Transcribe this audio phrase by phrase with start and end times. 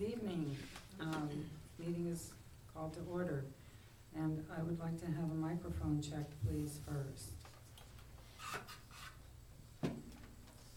[0.00, 0.56] Good evening.
[0.98, 1.28] Um,
[1.78, 2.30] Meeting is
[2.72, 3.44] called to order,
[4.16, 7.32] and I would like to have a microphone check, please, first.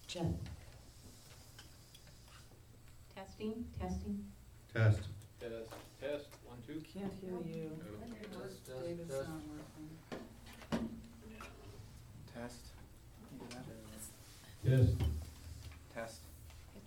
[0.08, 0.26] Check.
[3.16, 4.26] Testing, testing.
[4.74, 5.00] Test.
[5.40, 5.70] Test,
[6.02, 6.82] test, one, two.
[6.94, 7.72] Can't hear you.
[8.42, 9.30] Test, test, David's test.
[9.30, 10.90] not working.
[12.36, 12.60] Test.
[14.66, 14.88] Yes.
[15.96, 16.20] Test.
[16.76, 16.84] It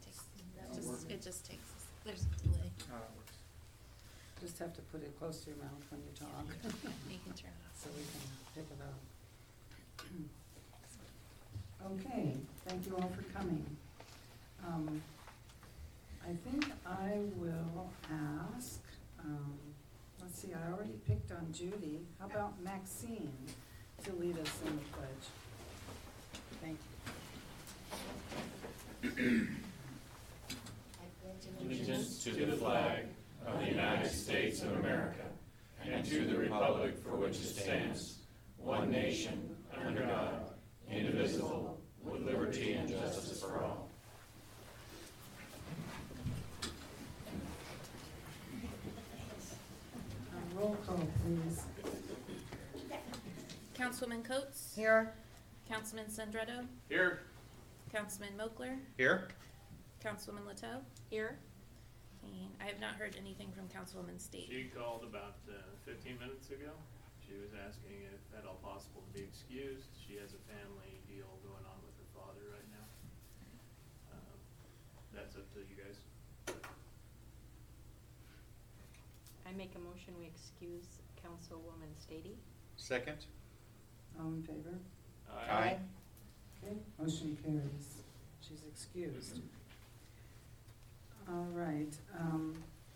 [0.83, 1.66] just, it just takes,
[2.07, 2.71] there's a delay.
[4.41, 6.29] Just have to put it close to your mouth when you talk,
[7.11, 7.75] You can turn it off.
[7.75, 8.21] so we can
[8.55, 8.99] pick it up.
[11.93, 12.33] Okay,
[12.67, 13.65] thank you all for coming.
[14.67, 15.03] Um,
[16.25, 18.81] I think I will ask,
[19.25, 19.55] um,
[20.21, 22.01] let's see, I already picked on Judy.
[22.21, 23.33] How about Maxine
[24.05, 25.27] to lead us in the pledge?
[26.61, 26.79] Thank
[29.19, 29.47] you.
[31.67, 33.07] Allegiance to the flag
[33.47, 35.25] of the United States of America
[35.85, 38.19] and to the republic for which it stands,
[38.57, 40.51] one nation, under God,
[40.91, 43.89] indivisible, with liberty and justice for all.
[50.33, 51.65] Uh, Roll call, please.
[53.75, 54.73] Councilman Coates?
[54.77, 55.13] Here.
[55.69, 56.65] Councilman Sandretto?
[56.89, 57.23] Here.
[57.93, 58.79] Councilman Mochler?
[58.97, 59.29] Here?
[60.05, 60.81] Councilwoman Leteau?
[61.11, 61.39] Here.
[62.27, 64.51] And I have not heard anything from Councilwoman Stady.
[64.51, 66.75] She called about uh, 15 minutes ago.
[67.23, 69.91] She was asking if at all possible to be excused.
[69.99, 72.87] She has a family deal going on with her father right now.
[74.15, 74.39] Um,
[75.15, 75.99] That's up to you guys.
[79.47, 82.35] I make a motion, we excuse Councilwoman Stady.
[82.77, 83.27] Second?
[84.19, 84.75] All in favor?
[85.31, 85.79] Aye.
[86.63, 88.03] Okay, motion carries.
[88.41, 89.41] She's excused.
[91.29, 92.55] All right, um,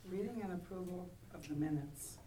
[0.09, 2.19] reading and approval of the minutes.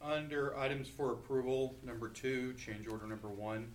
[0.00, 3.72] Under items for approval, number two, change order number one.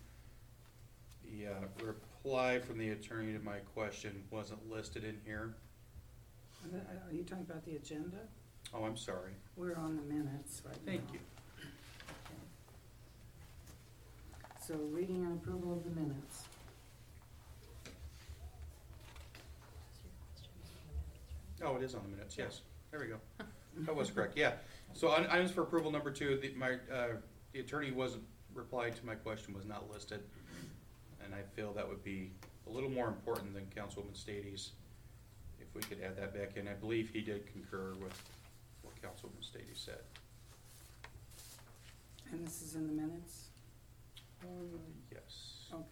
[1.24, 5.56] The uh, reply from the attorney to my question wasn't listed in here.
[6.66, 6.78] Are the-
[7.08, 8.18] Are you talking about the agenda?
[8.74, 9.32] Oh, I'm sorry.
[9.56, 10.92] We're on the minutes right now.
[10.92, 11.20] Thank you.
[11.60, 11.70] Okay.
[14.62, 16.47] So reading and approval of the minutes.
[21.64, 22.62] Oh, it is on the minutes, yes.
[22.92, 23.18] There we go.
[23.80, 24.54] That was correct, yeah.
[24.94, 27.18] So on items for approval, number two, the, my, uh,
[27.54, 28.24] the attorney wasn't,
[28.54, 30.22] replied to my question was not listed.
[31.24, 32.32] And I feel that would be
[32.68, 34.72] a little more important than Councilwoman Stady's,
[35.60, 36.68] if we could add that back in.
[36.68, 38.22] I believe he did concur with
[38.82, 40.00] what Councilwoman Stady said.
[42.32, 43.46] And this is in the minutes?
[45.12, 45.68] Yes.
[45.74, 45.84] Okay.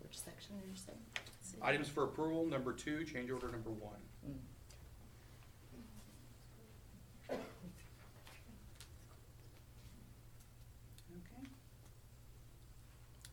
[0.00, 0.92] Which section did you say?
[1.64, 4.00] Items for approval, number two, change order number one.
[11.10, 11.48] Okay.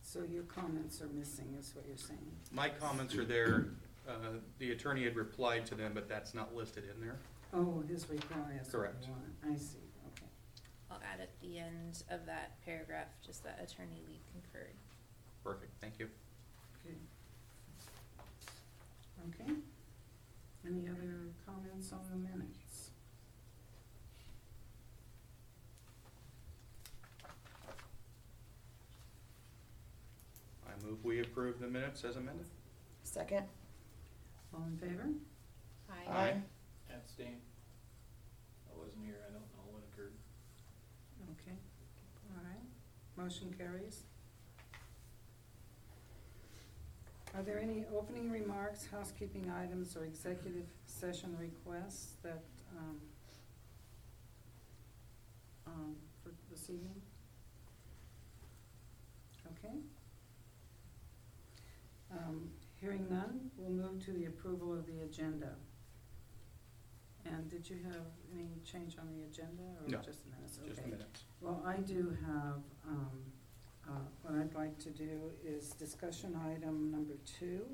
[0.04, 2.20] So your comments are missing, is what you're saying?
[2.52, 3.70] My comments are there.
[4.08, 7.18] Uh, the attorney had replied to them, but that's not listed in there.
[7.52, 9.06] Oh, his reply is what Correct.
[9.06, 9.56] you want.
[9.56, 9.80] I see,
[10.16, 10.28] okay.
[10.92, 14.76] I'll add at the end of that paragraph, just that Attorney Lee concurred.
[15.44, 16.10] Perfect, thank you.
[19.28, 19.44] Okay.
[19.44, 19.54] Okay.
[20.68, 22.92] Any other comments on the minutes?
[30.68, 32.46] I move we approve the minutes as amended.
[33.04, 33.46] Second.
[34.54, 35.08] All in favor?
[35.90, 36.12] Aye.
[36.12, 36.42] Aye.
[36.94, 37.38] Abstain.
[38.72, 39.16] I wasn't here.
[39.28, 40.14] I don't know what occurred.
[41.32, 41.58] Okay,
[42.36, 42.64] all right.
[43.18, 44.04] Motion carries.
[47.36, 52.44] Are there any opening remarks, housekeeping items, or executive session requests that,
[52.78, 52.98] um,
[55.68, 57.02] um, for this evening?
[59.58, 59.76] Okay.
[62.12, 62.50] Um,
[62.82, 65.54] hearing none, we'll move to the approval of the agenda.
[67.26, 70.58] And did you have any change on the agenda, or No, just minutes?
[70.68, 70.90] Just Okay.
[70.90, 71.24] minutes.
[71.42, 73.24] Well, I do have, um,
[73.90, 77.66] uh, what I'd like to do is discussion item number two.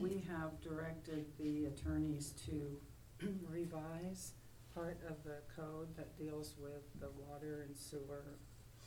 [0.00, 4.32] We have directed the attorneys to revise
[4.74, 8.24] part of the code that deals with the water and sewer,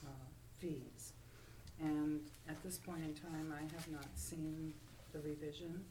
[0.05, 0.09] uh,
[0.59, 1.13] fees.
[1.79, 4.73] And at this point in time, I have not seen
[5.11, 5.83] the revision,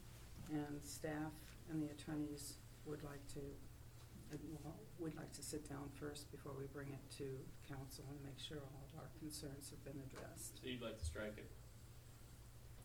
[0.50, 1.32] and staff
[1.70, 2.54] and the attorneys
[2.86, 3.40] would like to
[4.98, 7.24] we'd like to sit down first before we bring it to
[7.68, 10.60] council and make sure all of our concerns have been addressed.
[10.62, 11.50] So you'd like to strike it?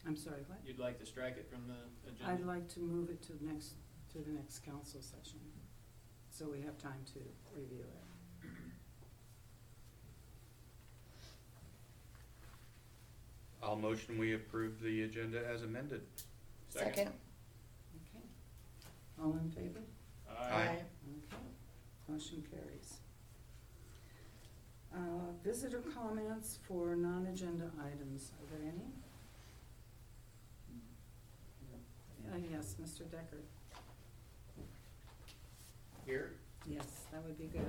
[0.07, 0.59] I'm sorry, what?
[0.65, 2.31] You'd like to strike it from the agenda?
[2.31, 3.73] I'd like to move it to the next,
[4.13, 5.39] to the next council session,
[6.29, 7.19] so we have time to
[7.55, 8.47] review it.
[13.61, 16.01] I'll motion we approve the agenda as amended.
[16.69, 17.09] Second.
[17.09, 18.23] Okay.
[19.21, 19.81] All in favor?
[20.29, 20.53] Aye.
[20.63, 20.81] Okay,
[22.09, 22.95] motion carries.
[24.93, 28.89] Uh, Visitor comments for non-agenda items, are there any?
[32.31, 33.09] Uh, yes, Mr.
[33.09, 33.37] Decker.
[36.05, 36.31] Here?
[36.67, 37.65] Yes, that would be good.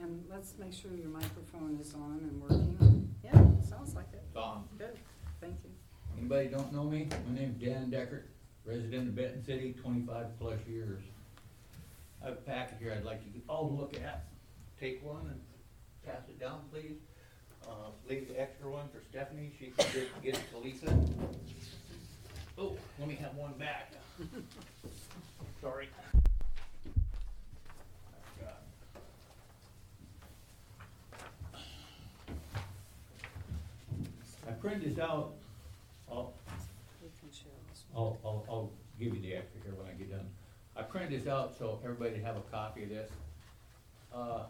[0.00, 3.12] And let's make sure your microphone is on and working.
[3.24, 3.32] Yeah,
[3.68, 4.22] sounds like it.
[4.34, 4.96] Tom, Good,
[5.40, 5.70] thank you.
[6.18, 7.08] anybody don't know me?
[7.28, 8.24] My name's Dan Deckert,
[8.64, 11.02] resident of Benton City, twenty-five plus years.
[12.22, 14.24] I have a packet here I'd like you all to look at.
[14.80, 15.40] Take one and
[16.04, 16.96] pass it down, please.
[17.66, 20.96] Uh, leave the extra one for Stephanie, she can get, get it to Lisa.
[22.58, 23.92] Oh, let me have one back.
[25.60, 25.88] Sorry.
[26.86, 28.62] I've got-
[34.48, 35.34] I printed this out,
[36.10, 36.32] I'll,
[37.02, 37.84] We can share this.
[37.94, 40.28] I'll, I'll, I'll give you the extra here when I get done.
[40.78, 43.10] I printed this out so everybody have a copy of this.
[44.14, 44.42] Uh,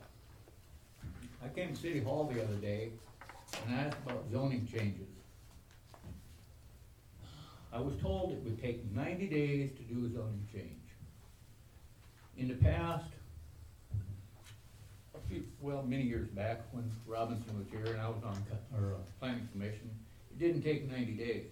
[1.44, 2.90] I came to City Hall the other day
[3.64, 5.06] and asked about zoning changes.
[7.72, 10.72] I was told it would take ninety days to do a zoning change.
[12.38, 13.04] In the past,
[15.14, 18.44] a few, well, many years back, when Robinson was here and I was on,
[18.76, 19.90] or, uh, planning commission,
[20.30, 21.46] it didn't take ninety days.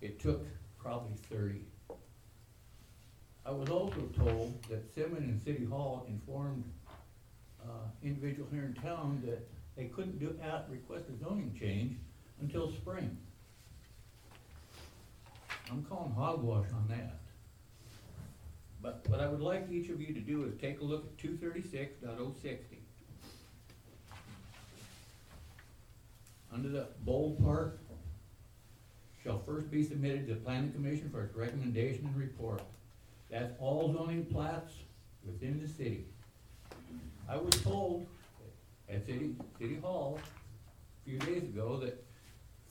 [0.00, 0.44] It took
[0.78, 1.64] probably thirty.
[3.46, 6.64] I was also told that Simmon and City Hall informed,
[7.62, 9.46] uh, individuals here in town that
[9.76, 11.96] they couldn't do, at, request a zoning change
[12.40, 13.16] until spring.
[15.70, 17.18] I'm calling hogwash on that.
[18.82, 21.18] But what I would like each of you to do is take a look at
[21.18, 22.78] two thirty-six dot oh sixty.
[26.52, 27.78] Under the bold part,
[29.22, 32.62] shall first be submitted to the planning commission for its recommendation and report.
[33.30, 34.72] That's all zoning plats
[35.24, 36.06] within the city.
[37.28, 38.06] I was told
[38.88, 42.04] at City, City Hall a few days ago that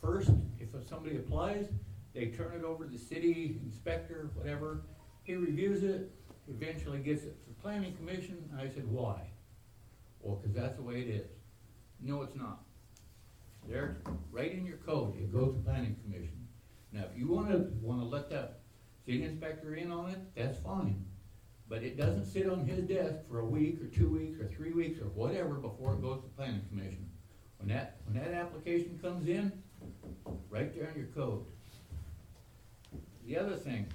[0.02, 1.68] first, if somebody applies,
[2.14, 4.84] they turn it over to the city inspector, whatever,
[5.24, 6.10] he reviews it,
[6.48, 9.30] eventually gets it to the planning commission, I said, why?
[10.22, 11.28] Well, cause that's the way it is.
[12.02, 12.64] No, it's not.
[13.68, 13.98] There,
[14.32, 16.48] right in your code, it goes to planning commission.
[16.94, 18.60] Now, if you wanna, wanna let that
[19.06, 21.06] city inspector in on it, that's fine.
[21.68, 24.72] But it doesn't sit on his desk for a week, or two weeks, or three
[24.72, 27.10] weeks, or whatever before it goes to the planning commission.
[27.58, 29.52] When that, when that application comes in,
[30.50, 31.44] right there in your code.
[33.26, 33.88] The other thing,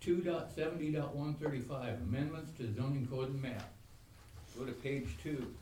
[0.00, 3.70] two dot seventy dot one thirty-five, amendments to zoning code and map.
[4.58, 5.54] Go to page two.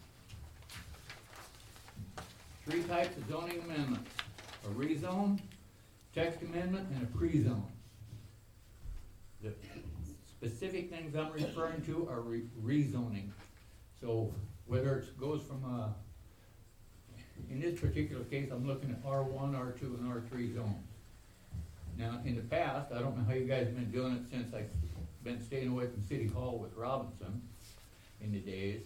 [2.64, 4.10] Three types of zoning amendments,
[4.64, 5.40] a rezone,
[6.17, 7.67] text amendment, and a pre-zone.
[9.43, 9.53] The
[10.27, 13.29] specific things I'm referring to are re- rezoning.
[14.01, 14.32] So
[14.67, 15.89] whether it goes from, uh,
[17.51, 20.89] in this particular case, I'm looking at R one, R two, and R three zones.
[21.99, 24.55] Now, in the past, I don't know how you guys have been doing it since
[24.55, 24.70] I've
[25.23, 27.43] been staying away from City Hall with Robinson
[28.23, 28.82] in the days.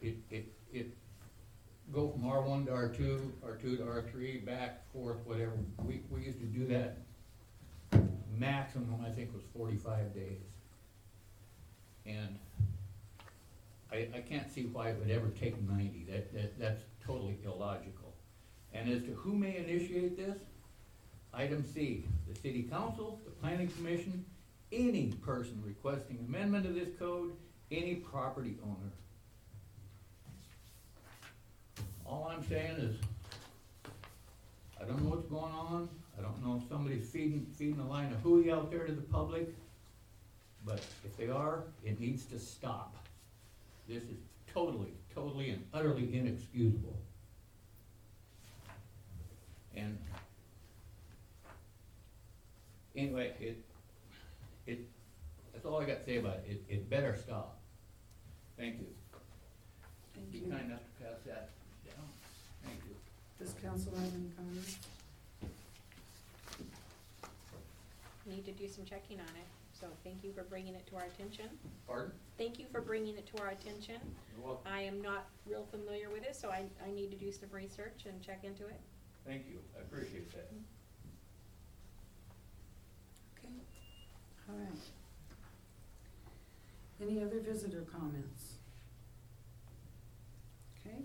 [0.00, 0.90] It, it, it
[1.90, 5.52] go from R one to R two, R two to R three, back, forth, whatever.
[5.78, 6.98] We, we used to do that
[8.38, 10.40] maximum, I think, was forty-five days.
[12.04, 12.38] And
[13.92, 18.14] I, I can't see why it would ever take ninety, that, that, that's totally illogical.
[18.72, 20.38] And as to who may initiate this,
[21.34, 24.24] item C, the city council, the planning commission,
[24.72, 27.32] any person requesting amendment of this code,
[27.70, 28.92] any property owner.
[32.06, 32.96] All I'm saying is,
[34.80, 38.12] I don't know what's going on, I don't know if somebody's feeding, feeding a line
[38.12, 39.54] of hooey out there to the public,
[40.64, 42.96] but if they are, it needs to stop.
[43.88, 44.18] This is
[44.52, 46.96] totally, totally and utterly inexcusable.
[49.74, 49.98] And
[52.94, 53.64] anyway, it,
[54.66, 54.80] it,
[55.52, 57.58] that's all I got to say about it, it, it better stop.
[58.58, 58.86] Thank you.
[60.14, 60.50] Thank Be you.
[60.50, 61.50] kind enough to pass that.
[63.42, 64.78] Does council have any comments?
[68.24, 71.06] Need to do some checking on it, So thank you for bringing it to our
[71.06, 71.46] attention.
[71.88, 72.12] Pardon?
[72.38, 73.96] Thank you for bringing it to our attention.
[74.36, 74.72] You're welcome.
[74.72, 78.04] I am not real familiar with it, so I, I need to do some research
[78.06, 78.78] and check into it.
[79.26, 80.54] Thank you, I appreciate that.
[80.54, 80.62] Mm-hmm.
[83.38, 83.54] Okay,
[84.50, 84.78] all right.
[87.00, 88.52] Any other visitor comments?
[90.86, 90.98] Okay,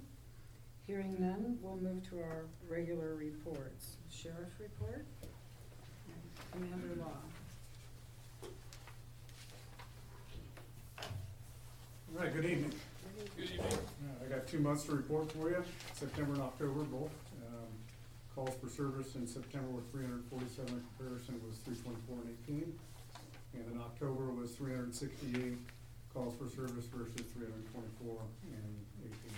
[0.87, 3.97] hearing none, we'll move to our regular reports.
[4.09, 5.05] Sheriff report?
[6.53, 7.11] and Commander Law.
[12.15, 12.73] All right, good evening.
[13.35, 13.59] Good evening.
[13.69, 15.63] Uh, I got two months to report for you,
[15.93, 17.11] September and October both.
[17.45, 17.67] Um,
[18.33, 22.79] Calls for service in September were three hundred forty-seven, comparison was three twenty-four and eighteen.
[23.53, 25.57] And in October was three hundred sixty-eight
[26.13, 28.21] calls for service versus three hundred twenty-four
[28.53, 29.37] and eighteen.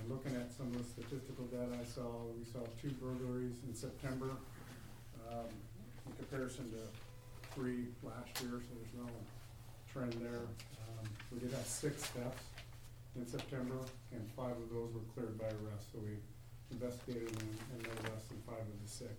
[0.00, 3.74] And looking at some of the statistical data I saw, we saw two burglaries in
[3.74, 4.32] September,
[5.28, 5.52] um,
[6.06, 6.80] in comparison to
[7.54, 9.12] three last year, so there's no
[9.92, 10.48] trend there.
[10.88, 12.48] Um, we did have six thefts
[13.16, 13.76] in September,
[14.12, 16.16] and five of those were cleared by arrest, so we
[16.72, 19.12] investigated and, and no less than five of the six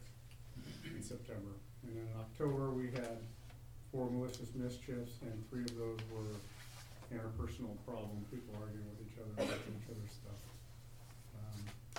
[0.90, 1.62] in September.
[1.86, 3.22] And then in October, we had
[3.92, 6.34] four malicious mischiefs, and three of those were
[7.14, 10.42] interpersonal problems, people arguing with each other, each other's stuff.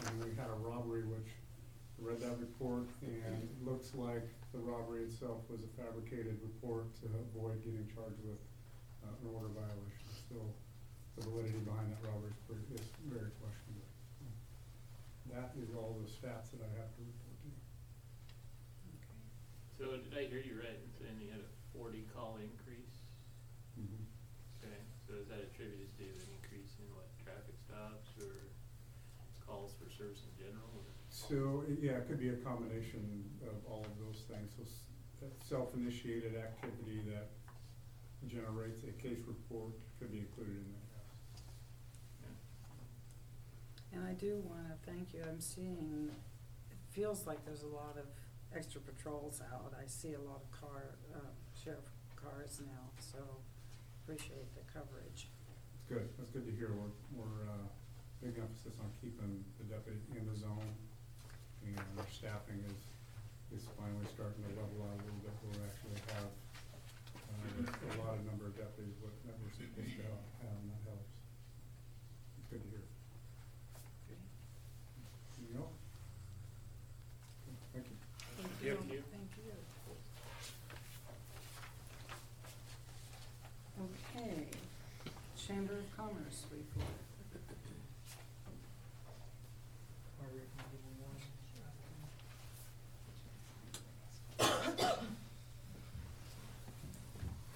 [0.07, 4.59] And we had a robbery, which I read that report, and it looks like the
[4.59, 8.43] robbery itself was a fabricated report to avoid getting charged with
[9.07, 10.07] uh, an order violation.
[10.27, 10.51] Still,
[11.17, 13.87] the validity behind that robbery is pretty, is very questionable.
[15.31, 17.61] That is all the stats that I have to report to you.
[19.79, 23.01] So did I hear you right in saying you had a forty call increase?
[24.61, 24.79] Okay,
[25.09, 28.53] so is that attributed to an increase in what, traffic stops or
[30.03, 30.85] calls for service in general?
[31.11, 34.53] So, i- yeah, it could be a combination of all of those things.
[34.57, 34.87] So s-
[35.21, 37.29] that self-initiated activity that
[38.27, 40.79] generates a case report could be included in that.
[43.93, 46.11] And I do wanna thank you, I'm seeing,
[46.71, 48.07] it feels like there's a lot of
[48.55, 49.75] extra patrols out.
[49.79, 51.19] I see a lot of car, uh,
[51.55, 51.85] sheriff
[52.17, 53.43] cars now, so
[54.03, 55.29] appreciate the coverage.
[55.75, 56.73] It's good, that's good to hear.
[56.73, 57.69] We're, we're, uh,
[58.23, 60.71] big emphasis on keeping the deputy in the zone.
[61.67, 62.79] And our staffing is,
[63.51, 67.99] is finally starting to level out a little bit, where we actually have, uh, a
[67.99, 71.11] lot of number of deputies what, that we're supposed to have, and that helps.
[72.39, 72.87] It's good to hear.
[75.43, 75.75] Anything else?
[77.75, 77.97] Thank you.
[78.39, 79.03] Thank Yeah, you.
[79.03, 79.03] you.
[79.11, 79.51] Thank you.
[83.83, 84.47] Okay,
[85.35, 87.02] Chamber of Commerce report.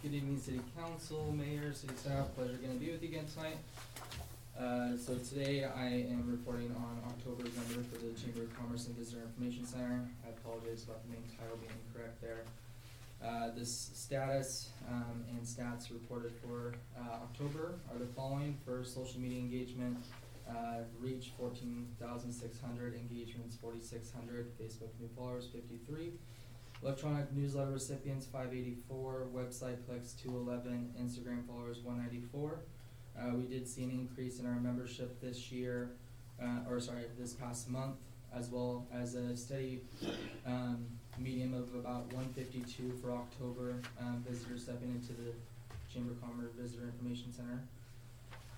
[0.06, 3.58] Good evening, City Council, Mayor, City Staff, pleasure again to be with you again tonight.
[4.56, 8.96] Uh, so today I am reporting on October's number for the Chamber of Commerce and
[8.96, 10.08] Visitor Information Center.
[10.25, 12.44] I apologize about the main title being incorrect there.
[13.18, 18.56] Uh, this status, um, and stats reported for, uh, October are the following.
[18.64, 20.04] For social media engagement,
[20.48, 26.12] uh, reach fourteen thousand six hundred, engagements forty-six hundred, Facebook new followers fifty-three.
[26.83, 32.61] Electronic newsletter recipients five eighty-four, website clicks two eleven, Instagram followers one ninety-four.
[33.18, 35.90] Uh, we did see an increase in our membership this year,
[36.40, 37.97] uh, or sorry, this past month,
[38.35, 39.80] as well as a steady,
[40.47, 40.85] um,
[41.18, 45.33] medium of about one fifty-two for October, um, visitors stepping into the
[45.92, 47.62] Chamber of Commerce Visitor Information Center.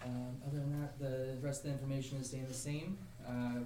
[0.04, 2.98] Um, other than that, the rest of the information is staying the same.
[3.26, 3.60] Uh,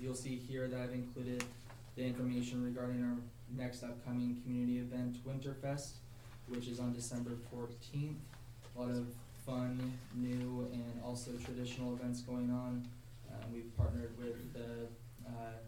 [0.00, 1.42] you'll see here that I've included
[1.96, 3.16] the information regarding our
[3.56, 5.92] next upcoming community event, Winterfest,
[6.48, 8.18] which is on December fourteenth.
[8.76, 9.06] A lot of
[9.46, 12.86] fun, new, and also traditional events going on.
[13.30, 14.86] Uh, we've partnered with the,
[15.26, 15.58] uh,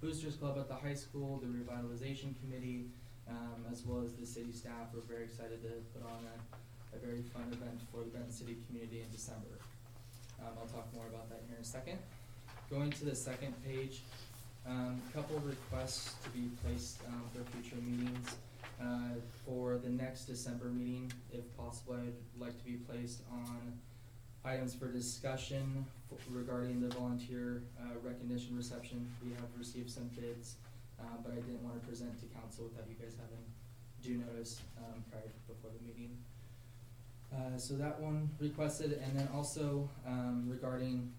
[0.00, 2.86] Boosters Club at the high school, the revitalization committee,
[3.28, 4.90] um, as well as the city staff.
[4.92, 8.56] We're very excited to put on a, a very fun event for the Benton City
[8.66, 9.58] community in December.
[10.40, 11.98] Um, I'll talk more about that here in a second.
[12.68, 14.02] Going to the second page,
[14.66, 18.36] um, a couple of requests to be placed, um, for future meetings.
[18.80, 19.14] Uh,
[19.46, 23.78] for the next December meeting, if possible, I'd like to be placed on
[24.44, 29.08] items for discussion f- regarding the volunteer, uh, recognition reception.
[29.22, 30.56] We have received some bids,
[30.98, 33.44] uh, but I didn't wanna present to council without you guys having
[34.02, 36.18] due notice, um, prior, before the meeting.
[37.32, 41.12] Uh, so that one requested, and then also, um, regarding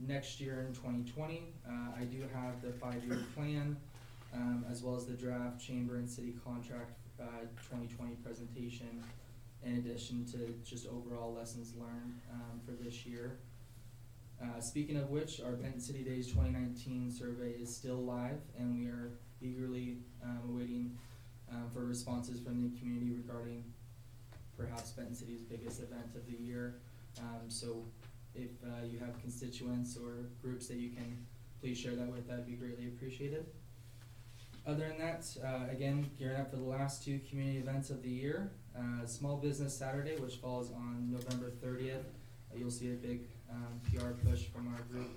[0.00, 3.76] next year in twenty twenty, uh, I do have the five-year plan,
[4.34, 7.24] um, as well as the draft chamber and city contract, uh,
[7.68, 9.02] twenty twenty presentation
[9.64, 13.38] in addition to just overall lessons learned, um, for this year.
[14.40, 18.78] Uh, speaking of which, our Benton City Days twenty nineteen survey is still live and
[18.78, 20.96] we are eagerly, um, awaiting,
[21.50, 23.64] um, for responses from the community regarding
[24.56, 26.76] perhaps Benton City's biggest event of the year.
[27.18, 27.84] Um, so
[28.38, 31.26] if, uh, you have constituents or groups that you can
[31.60, 33.46] please share that with, that'd be greatly appreciated.
[34.66, 38.10] Other than that, uh, again, gearing up for the last two community events of the
[38.10, 38.50] year.
[38.76, 42.04] Uh, Small Business Saturday, which falls on November thirtieth.
[42.52, 45.08] Uh, you'll see a big, um, PR push from our group,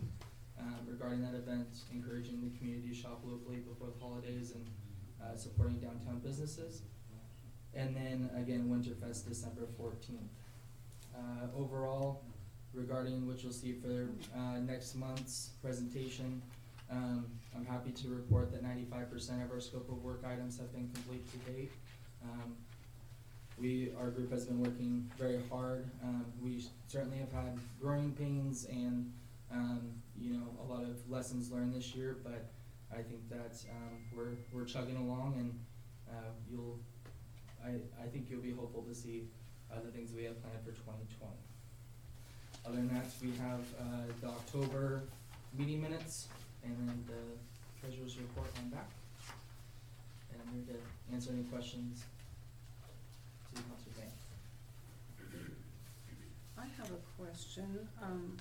[0.60, 4.66] um, regarding that event, encouraging the community to shop locally before the holidays and,
[5.22, 6.84] uh, supporting downtown businesses.
[7.74, 10.32] And then again, Winterfest, December fourteenth.
[11.14, 12.24] Uh, overall,
[12.80, 16.42] regarding what you'll see for, uh, next month's presentation,
[16.90, 20.72] um, I'm happy to report that ninety-five percent of our scope of work items have
[20.74, 21.72] been complete to date.
[22.24, 22.56] Um,
[23.60, 25.90] we, our group has been working very hard.
[26.02, 29.12] Um, we certainly have had growing pains and,
[29.52, 29.82] um,
[30.18, 32.46] you know, a lot of lessons learned this year, but
[32.90, 35.60] I think that, um, we're, we're chugging along and,
[36.10, 36.80] uh, you'll,
[37.62, 37.72] I,
[38.02, 39.28] I think you'll be hopeful to see,
[39.70, 41.44] uh, the things we have planned for twenty twenty.
[42.66, 43.84] Other than that, we have, uh,
[44.22, 45.04] the October
[45.58, 46.28] meeting minutes
[46.64, 48.90] and then the treasurer's report on back.
[50.32, 52.04] And I'm here to answer any questions
[53.56, 53.62] to.
[56.58, 57.88] I have a question.
[58.02, 58.38] Um,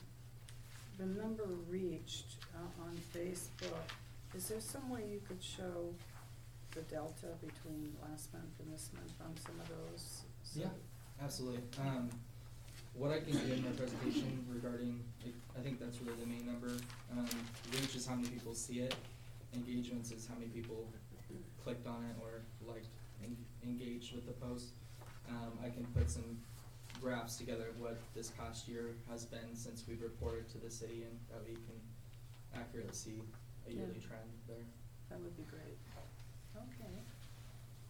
[0.99, 3.87] the number reached, uh, on Facebook,
[4.35, 5.95] is there some way you could show
[6.75, 10.23] the delta between last month and this month on some of those?
[10.43, 10.71] So- Yeah,
[11.23, 11.63] absolutely.
[11.81, 12.11] Um,
[12.95, 16.47] what I can do in my presentation regarding, like, I think that's really the main
[16.47, 16.69] number.
[17.13, 17.29] Um,
[17.73, 18.95] reach is how many people see it.
[19.55, 20.89] Engagements is how many people
[21.63, 22.89] clicked on it or liked,
[23.23, 24.71] en- engaged with the post.
[25.29, 26.39] Um, I can put some
[27.01, 31.05] graphs together of what this past year has been since we've reported to the city
[31.05, 33.23] and that way you can accurately see
[33.69, 34.07] a yearly Yeah.
[34.09, 34.65] trend there.
[35.11, 35.79] That would be great.
[36.57, 37.03] Okay.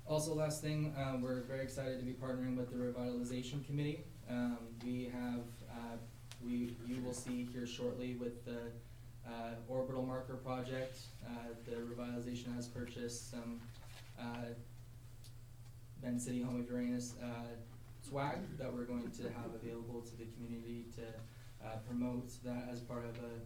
[0.07, 4.05] Also, last thing, um, we're very excited to be partnering with the revitalization committee.
[4.31, 5.97] Um, we have, uh,
[6.45, 8.71] we, you will see here shortly with the,
[9.27, 11.31] uh, orbital marker project, uh,
[11.67, 13.61] the revitalization has purchased some,
[14.21, 14.53] uh,
[16.03, 17.57] Benton City Home of Uranus, uh,
[18.07, 21.03] swag that we're going to have available to the community to,
[21.87, 23.37] promote that as part of a,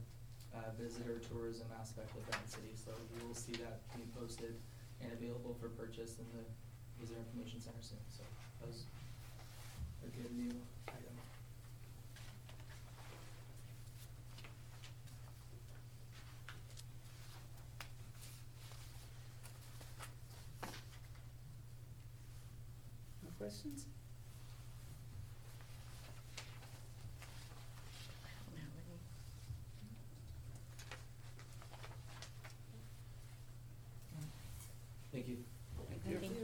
[0.78, 2.72] visitor tourism aspect of Benton City.
[2.74, 4.54] So you will see that being posted
[5.00, 6.44] and available for purchase in the
[7.00, 8.22] Visitor Information Center soon, so
[8.60, 8.68] that
[10.32, 10.52] new
[10.88, 11.16] item.
[23.22, 23.86] No questions?
[35.12, 35.36] Thank you.
[35.90, 36.42] Thank you.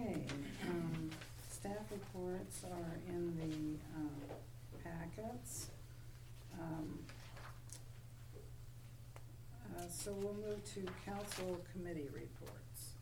[0.00, 0.22] Okay,
[0.66, 1.10] um,
[1.50, 4.10] staff reports are in the, um,
[4.82, 5.68] packets.
[6.58, 7.00] Um,
[9.76, 12.94] uh, so we'll move to council committee reports.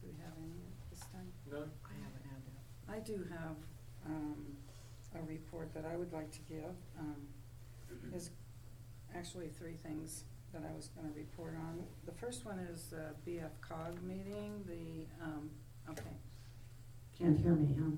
[0.00, 1.32] Do we have any at this time?
[1.50, 1.70] None?
[1.84, 2.92] I haven't had that.
[2.92, 3.56] I do have,
[4.06, 4.56] um,
[5.14, 7.28] a report that I would like to give, um,
[8.10, 8.30] there's
[9.14, 10.24] actually three things
[10.56, 11.84] that I was gonna report on.
[12.06, 15.50] The first one is the BFCOG meeting, the, um,
[15.90, 16.16] okay.
[17.18, 17.90] Can't hear me, huh?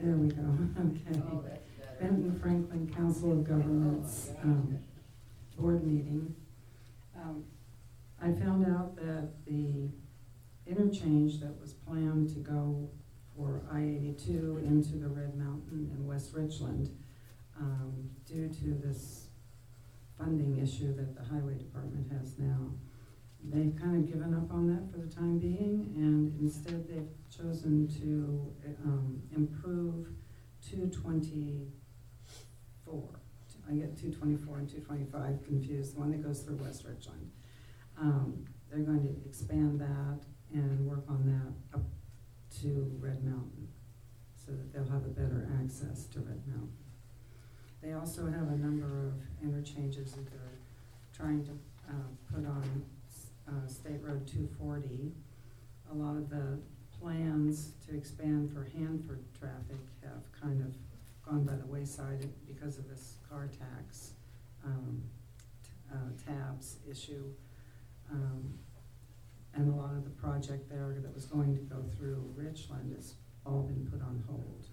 [0.00, 0.42] There we go,
[0.80, 1.60] okay.
[2.00, 4.78] Benton Franklin Council of Governments, um,
[5.58, 6.34] board meeting.
[7.16, 7.44] Um,
[8.20, 9.88] I found out that the
[10.66, 12.90] interchange that was planned to go
[13.36, 16.90] for I eighty-two into the Red Mountain in West Richland,
[17.58, 19.28] um, due to this
[20.18, 22.72] funding issue that the highway department has now.
[23.46, 27.88] They've kind of given up on that for the time being, and instead they've chosen
[28.00, 30.08] to, um, improve
[30.66, 31.68] two twenty-four.
[33.68, 37.30] I get two twenty-four and two twenty-five confused, the one that goes through West Richland.
[38.00, 40.20] Um, they're going to expand that
[40.52, 41.84] and work on that up
[42.62, 43.68] to Red Mountain,
[44.36, 46.83] so that they'll have a better access to Red Mountain.
[47.84, 50.58] They also have a number of interchanges that they're
[51.12, 51.50] trying to,
[51.86, 51.92] uh,
[52.32, 52.84] put on,
[53.46, 55.12] uh, State Road two forty.
[55.90, 56.58] A lot of the
[56.98, 60.74] plans to expand for Hanford traffic have kind of
[61.26, 64.14] gone by the wayside because of this car tax
[64.64, 65.02] um,
[65.62, 67.34] t- uh, tabs issue.
[68.10, 68.58] Um,
[69.56, 73.14] And a lot of the project there that was going to go through Richland has
[73.46, 74.66] all been put on hold.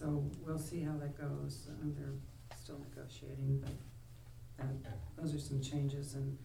[0.00, 1.68] So we'll see how that goes.
[1.68, 2.14] Uh, They're
[2.56, 6.14] still negotiating, but that, those are some changes.
[6.14, 6.38] And,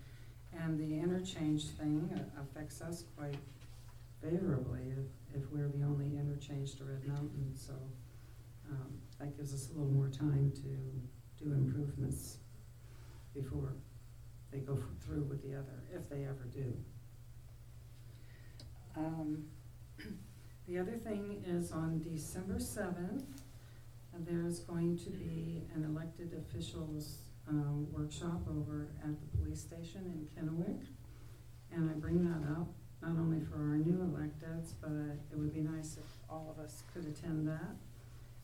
[0.52, 3.38] and the interchange thing affects us quite
[4.22, 7.54] favorably if, if we're the only interchange to Red Mountain.
[7.56, 7.74] So
[8.70, 12.40] um, that gives us a little more time to do improvements
[13.34, 13.74] before
[14.52, 16.74] they go through with the other, if they ever do.
[18.98, 19.46] Um,
[20.68, 23.44] The other thing is on December seventh,
[24.20, 30.28] there's going to be an elected officials um, workshop over at the police station in
[30.44, 30.86] Kennewick.
[31.72, 32.68] And I bring that up
[33.02, 36.84] not only for our new electeds, but it would be nice if all of us
[36.94, 37.76] could attend that.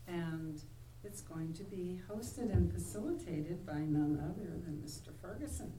[0.07, 0.61] And
[1.03, 5.09] it's going to be hosted and facilitated by none other than Mr.
[5.21, 5.73] Ferguson.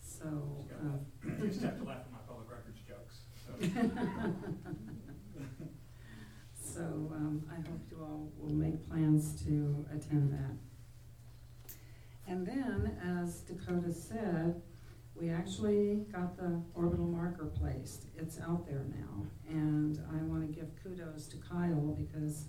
[0.00, 3.52] So, uh, You just have to laugh at my public records jokes, so.
[6.72, 10.56] So, um, I hope you all will make plans to attend that.
[12.26, 14.62] And then, as Dakota said,
[15.14, 18.06] we actually got the orbital marker placed.
[18.16, 19.26] It's out there now.
[19.50, 22.46] And I wanna give kudos to Kyle because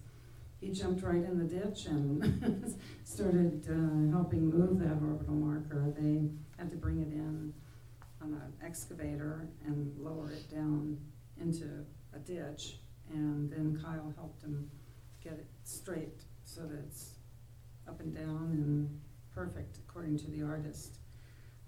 [0.61, 5.93] he jumped right in the ditch and started, uh, helping move that orbital marker.
[5.97, 7.53] They had to bring it in
[8.21, 10.97] on an excavator and lower it down
[11.41, 12.77] into a ditch.
[13.13, 14.69] And then Kyle helped him
[15.23, 17.15] get it straight so that it's
[17.87, 18.99] up and down and
[19.33, 20.97] perfect according to the artist.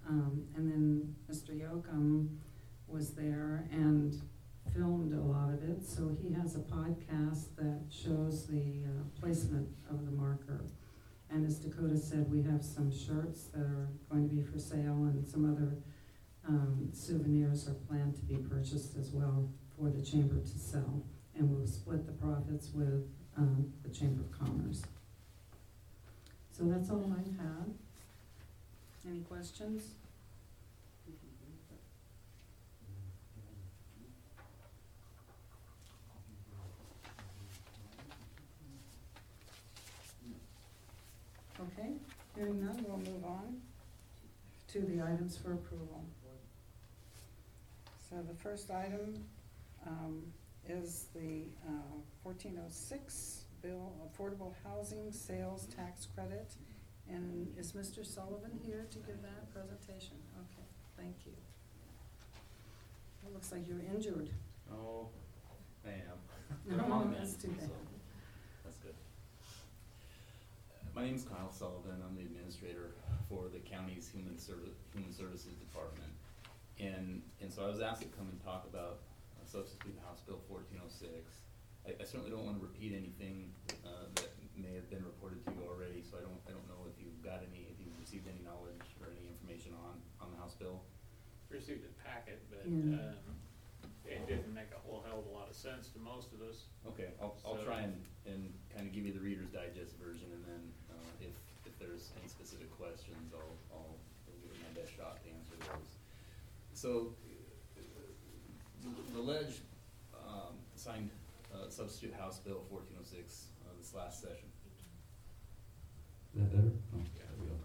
[0.07, 1.51] Um, and then Mr.
[1.51, 2.37] Yoakum
[2.87, 4.19] was there and
[4.73, 9.67] filmed a lot of it, so he has a podcast that shows the uh, placement
[9.89, 10.65] of the marker.
[11.31, 15.05] And as Dakota said, we have some shirts that are going to be for sale
[15.05, 15.77] and some other
[16.47, 21.03] um, souvenirs are planned to be purchased as well for the chamber to sell.
[21.37, 24.83] And we'll split the profits with um, the Chamber of Commerce.
[26.51, 27.25] So that's all I've.
[29.07, 29.83] Any questions?
[41.59, 41.89] Okay,
[42.35, 43.61] hearing none, we'll move on
[44.69, 46.03] to the items for approval.
[48.09, 49.23] So the first item
[49.85, 50.23] um,
[50.69, 52.03] is the oh
[52.69, 56.53] six bill affordable housing sales tax credit.
[57.07, 58.05] And is Mr.
[58.05, 60.17] Sullivan here to give that presentation?
[60.39, 60.65] Okay,
[60.97, 61.33] thank you.
[63.25, 64.29] It looks like you're injured.
[64.71, 65.09] Oh,
[65.85, 66.79] I am.
[66.83, 67.67] I'm on that's too bad.
[67.67, 67.73] so
[68.63, 68.95] That's good.
[70.81, 72.91] Uh, My name's Kyle Sullivan, I'm the administrator
[73.29, 76.11] for the county's Human Service, Human Services Department.
[76.79, 78.99] And, and so I was asked to come and talk about
[79.45, 81.45] substitute House Bill fourteen oh six.
[81.85, 83.53] I, I certainly don't wanna repeat anything,
[83.85, 86.81] uh, that may have been reported to you already, so I don't, I don't know
[86.89, 90.39] if you've got any, if you've received any knowledge or any information on, on the
[90.41, 90.81] House bill.
[91.53, 92.97] Received a packet, but, Mm.
[92.97, 93.37] um,
[94.05, 96.69] it didn't make a whole hell of a lot of sense to most of us.
[96.89, 97.93] Okay, I'll, I'll So- try and,
[98.25, 101.33] and kind of give you the Reader's Digest version, and then, uh, if,
[101.69, 103.93] if there's any specific questions, I'll, I'll,
[104.25, 105.91] I'll give it my best shot to answer those.
[106.73, 107.13] So,
[109.15, 109.61] the ledge,
[110.27, 111.09] um, signed,
[111.53, 114.49] uh, substitute House Bill fourteen oh six, uh, this last session.
[116.33, 116.71] Is that better?
[116.93, 117.55] Oh, there we go.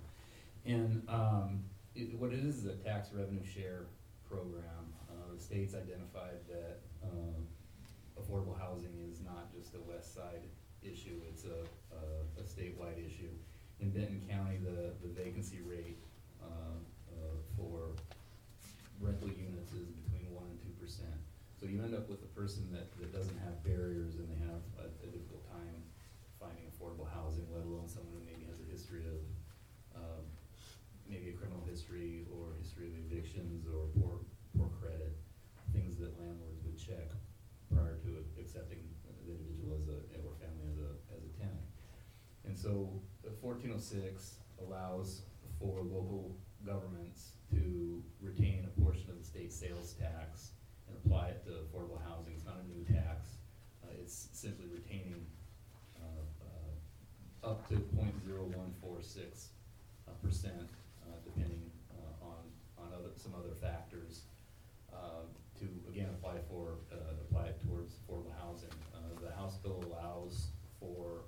[0.64, 1.64] And, um,
[1.96, 3.86] it, what it is is a tax revenue share
[4.28, 4.94] program.
[5.10, 10.46] Uh, the state's identified that, uh, affordable housing is not just a west side
[10.82, 13.32] issue, it's a, a, a statewide issue.
[13.80, 15.98] In Benton County, the, the vacancy rate,
[16.40, 17.88] uh, uh, for
[19.00, 21.19] rental units is between one and two percent.
[21.60, 24.64] So you end up with a person that, that doesn't have barriers and they have
[24.80, 25.84] a, a difficult time
[26.40, 29.20] finding affordable housing, let alone someone who maybe has a history of,
[29.92, 30.24] um,
[31.04, 34.24] maybe a criminal history or history of evictions or poor,
[34.56, 35.12] poor credit,
[35.76, 37.12] things that landlords would check
[37.68, 38.80] prior to accepting
[39.28, 41.68] the individual as a, or family as a, as a tenant.
[42.48, 42.88] And so
[43.44, 45.28] fourteen oh six allows
[45.60, 50.49] for local governments to retain a portion of the state sales tax
[51.10, 52.32] apply it to affordable housing.
[52.36, 53.34] It's not a new tax.
[53.82, 55.26] Uh, it's simply retaining,
[55.98, 59.48] uh, uh, up to point zero one four six
[60.06, 60.70] uh, percent,
[61.02, 62.38] uh, depending, uh, on,
[62.78, 64.22] on other, some other factors,
[64.94, 65.26] uh,
[65.58, 68.70] to, again, apply for, uh, apply it towards affordable housing.
[68.94, 70.46] Uh, the House bill allows
[70.78, 71.22] for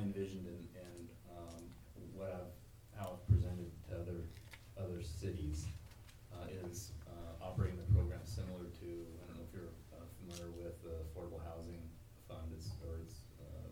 [0.00, 1.60] I envisioned and, and, um,
[2.16, 2.56] what I've,
[2.96, 4.24] how I've presented to other,
[4.80, 5.68] other cities,
[6.32, 8.88] uh, is, uh, operating the program similar to,
[9.20, 11.84] I don't know if you're, uh, familiar with the Affordable Housing
[12.32, 13.68] Fund, it's, or it's, uh,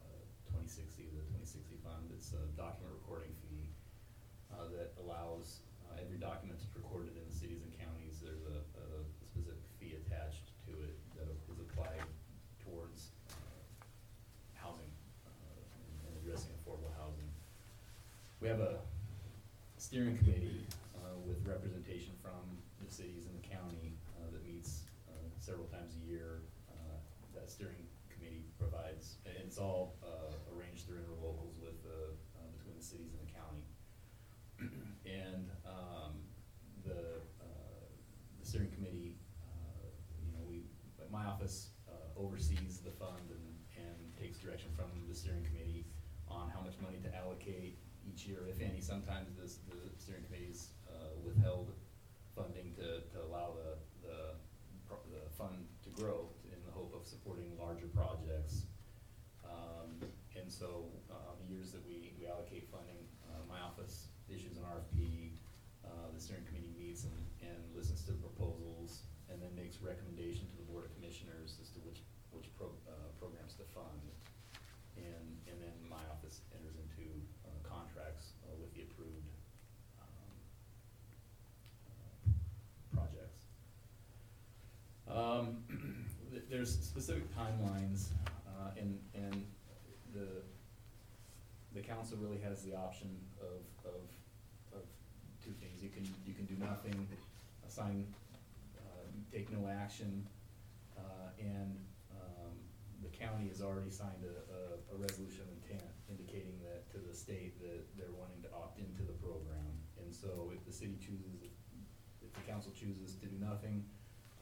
[0.00, 3.70] uh, twenty sixty, the twenty sixty fund, it's a document recording fee,
[4.50, 8.58] uh, that allows, uh, every document that's recorded in the cities and counties, there's a,
[8.74, 12.02] a specific fee attached to it that is applied
[12.58, 13.62] towards, uh,
[14.58, 14.90] housing,
[15.30, 17.30] uh, and addressing affordable housing.
[18.42, 18.82] We have a
[19.78, 20.66] steering committee,
[20.98, 22.42] uh, with representation from
[22.82, 24.90] the cities and the county, uh, that meets,
[25.38, 26.42] several times a year.
[27.32, 32.74] That steering committee provides, and it's all, uh, arranged through interlocals with, uh, uh, between
[32.76, 33.62] the cities and the county.
[35.06, 36.18] And, um,
[36.84, 37.86] the, uh,
[38.40, 39.14] the steering committee,
[39.46, 39.86] uh,
[40.26, 40.66] you know, we,
[41.12, 43.46] my office, uh, oversees the fund and,
[43.78, 45.86] and takes direction from the steering committee
[46.26, 48.80] on how much money to allocate each year, if any.
[48.80, 51.72] Sometimes this, the steering committee's, uh, withheld
[52.36, 54.36] funding to, to allow the, the,
[54.86, 58.68] pro- the fund to grow in the hope of supporting larger projects.
[59.48, 59.96] Um,
[60.36, 63.00] and so, uh, the years that we, we allocate funding,
[63.32, 65.32] uh, my office issues an RFP,
[65.88, 70.44] uh, the steering committee meets and, and listens to the proposals, and then makes recommendation
[70.52, 74.04] to the board of commissioners as to which, which pro, uh, programs to fund.
[75.00, 77.08] And, and then my office enters into,
[77.46, 79.30] uh, contracts, uh, with the approved,
[80.02, 80.32] um,
[81.88, 82.28] uh,
[82.94, 83.40] projects.
[85.08, 85.62] Um,
[86.30, 88.08] th- there's specific timelines,
[88.50, 89.46] uh, and, and
[90.12, 90.42] the,
[91.72, 94.02] the council really has the option of, of,
[94.74, 94.82] of
[95.38, 95.80] two things.
[95.80, 97.06] You can, you can do nothing,
[97.64, 98.04] assign,
[98.76, 100.26] uh, take no action,
[100.98, 101.78] uh, and,
[102.10, 102.50] um,
[103.06, 107.14] the county has already signed a, a, a resolution of intent indicating that, to the
[107.14, 109.70] state that they're wanting to opt into the program.
[110.02, 111.38] And so if the city chooses,
[112.18, 113.84] if the council chooses to do nothing,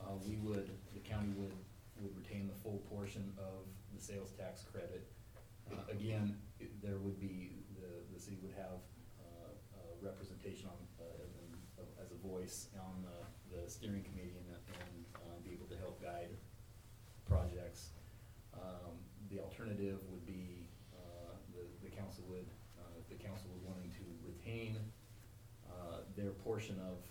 [0.01, 1.53] uh, we would, the county would,
[2.01, 5.07] would retain the full portion of the sales tax credit.
[5.71, 8.79] Uh, again, it- there would be, the, the city would have,
[9.19, 11.23] uh, uh, representation on, uh,
[11.81, 15.65] as a- as a voice on the, the steering committee and, and, uh, be able
[15.67, 16.29] to help guide
[17.25, 17.89] projects.
[18.53, 18.97] Um,
[19.29, 22.47] the alternative would be, uh, the, the council would,
[22.79, 24.77] uh, if the council was wanting to retain,
[25.69, 27.03] uh, their portion of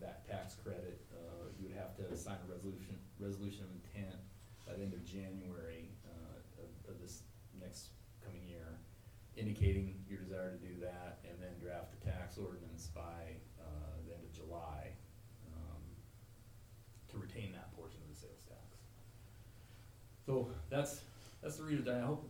[0.00, 3.70] that tax credit, uh, you would have to sign a resolution, resolution of
[4.76, 7.22] the end of January, uh, of, of this
[7.60, 7.90] next
[8.24, 8.78] coming year,
[9.36, 14.12] indicating your desire to do that, and then draft the tax ordinance by, uh, the
[14.12, 14.92] end of July,
[15.56, 15.82] um,
[17.08, 18.60] to retain that portion of the sales tax.
[20.26, 21.00] So that's,
[21.42, 22.28] that's the reader I hope,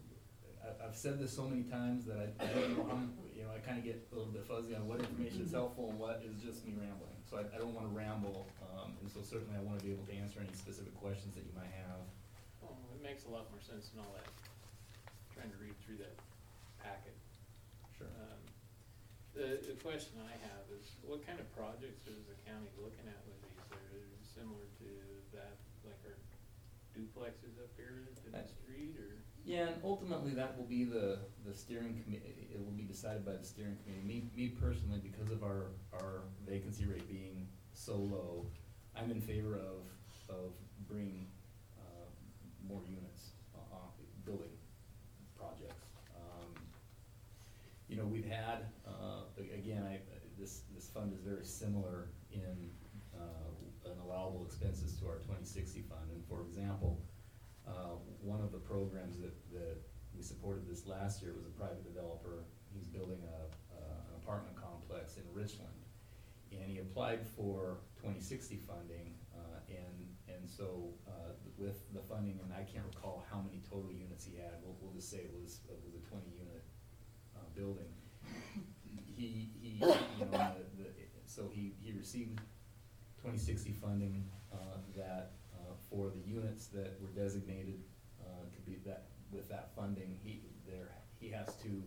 [0.63, 3.51] I, I've said this so many times that I, I don't know, I'm, you know,
[3.51, 6.41] I kinda get a little bit fuzzy on what information is helpful and what is
[6.41, 7.19] just me rambling.
[7.29, 10.15] So I, I don't wanna ramble, um, and so certainly I wanna be able to
[10.15, 12.07] answer any specific questions that you might have.
[13.03, 14.31] It makes a lot more sense than all that,
[15.35, 16.15] trying to read through that
[16.79, 17.19] packet.
[17.99, 18.07] Sure.
[18.15, 18.39] Um,
[19.35, 23.19] The, the question I have is, what kind of projects is the county looking at
[23.27, 23.59] with these?
[23.75, 24.87] Are they similar to
[25.35, 26.15] that, like our
[26.95, 29.19] duplexes up here to the Uh, street, or?
[29.43, 33.35] Yeah, and ultimately, that will be the, the steering committee, it will be decided by
[33.35, 34.07] the steering committee.
[34.07, 38.47] Me, me personally, because of our, our vacancy rate being so low,
[38.95, 39.91] I'm in favor of,
[40.31, 40.55] of
[40.87, 41.27] bringing,
[42.73, 43.93] more units, uh,
[44.25, 44.57] building
[45.37, 45.85] projects.
[46.17, 46.51] Um,
[47.89, 49.29] You know, we've had, uh,
[49.61, 50.01] again, I,
[50.41, 52.71] this, this fund is very similar in,
[53.13, 53.51] uh,
[54.05, 56.07] allowable expenses to our twenty sixty fund.
[56.15, 56.93] And for example,
[57.69, 57.95] uh,
[58.33, 59.77] one of the programs that, that
[60.17, 62.45] we supported this last year was a private developer.
[62.75, 63.41] He's building a,
[63.77, 65.81] uh, an apartment complex in Richland.
[66.53, 69.97] And he applied for twenty sixty funding, uh, and,
[70.29, 70.67] and so,
[71.63, 74.93] with the funding, and I can't recall how many total units he had, we'll, we'll
[74.93, 76.65] just say it was, it was a twenty unit,
[77.37, 77.87] uh, building.
[79.07, 80.89] He, he, you know, the, the,
[81.27, 82.41] so he, he received
[83.21, 87.81] twenty sixty funding, uh, that, uh, for the units that were designated,
[88.21, 91.83] uh, to be that, with that funding, he, there, he has to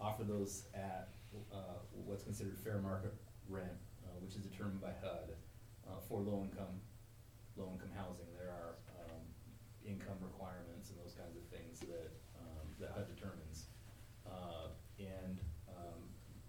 [0.00, 1.14] offer those at,
[1.52, 3.14] uh, what's considered fair market
[3.48, 5.30] rent, uh, which is determined by HUD,
[5.88, 6.80] uh, for low-income,
[7.56, 8.26] low-income housing.
[8.36, 8.74] There are,
[9.86, 12.10] income requirements and those kinds of things that,
[12.42, 13.70] um, that HUD determines.
[14.26, 16.02] Uh, and, um,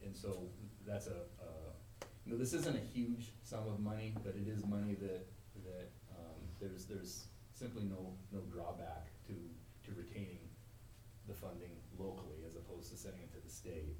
[0.04, 0.50] and so
[0.86, 1.30] that's a,
[2.28, 5.24] you know, this isn't a huge sum of money, but it is money that,
[5.64, 9.34] that, um, there's, there's simply no, no drawback to,
[9.88, 10.44] to retaining
[11.30, 13.96] the funding locally as opposed to sending it to the state.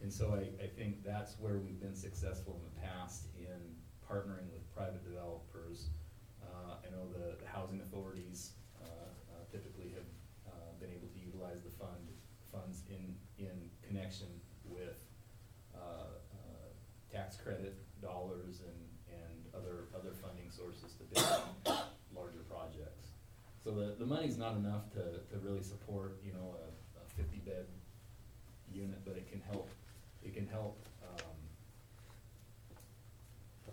[0.00, 3.58] And so I, I think that's where we've been successful in the past in
[4.06, 5.90] partnering with private developers.
[6.40, 10.06] Uh, I know the, the housing authorities, uh, uh, typically have,
[10.46, 12.14] uh, been able to utilize the fund,
[12.52, 14.28] funds in, in connection
[14.64, 14.96] with,
[15.74, 15.78] uh,
[16.32, 16.68] uh,
[17.12, 18.80] tax credit dollars and,
[19.20, 21.78] and other, other funding sources to build
[22.16, 23.08] larger projects.
[23.62, 26.68] So the, the money's not enough to, to really support, you know, a,
[27.00, 27.66] a fifty bed
[28.72, 29.68] unit, but it can help,
[30.24, 31.36] it can help, um,
[33.68, 33.72] uh,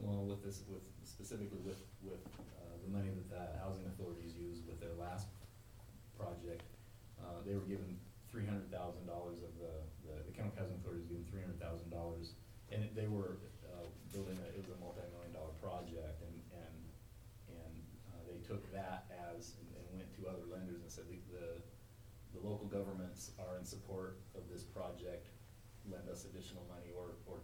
[0.00, 2.20] well, with this, with, specifically with, with,
[2.60, 5.26] uh, the money that the housing authorities used with their last
[6.18, 6.62] project,
[7.20, 7.98] uh, they were given
[8.30, 9.72] three hundred thousand dollars of the,
[10.08, 12.32] the, the county housing authority was given three hundred thousand dollars.
[12.72, 16.76] And it- they were, uh, building a, it was a multi-million dollar project and, and,
[17.52, 17.74] and,
[18.12, 21.46] uh, they took that as, and, and went to other lenders and said, the, the,
[22.36, 25.26] the local governments are in support of this project,
[25.90, 27.42] lend us additional money or, or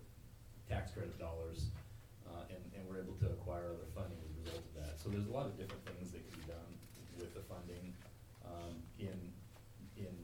[0.70, 1.74] tax credit dollars.
[2.22, 4.96] Uh, and, and we're able to acquire other funding as a result of that.
[4.96, 6.72] So there's a lot of different things that can be done
[7.20, 7.92] with the funding,
[8.46, 9.18] um, in,
[10.00, 10.14] in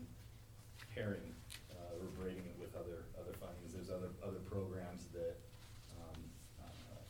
[0.94, 1.36] pairing,
[1.68, 3.76] uh, or braiding it with other, other fundings.
[3.76, 5.36] There's other, other programs that,
[6.00, 6.16] um,
[6.64, 7.02] uh,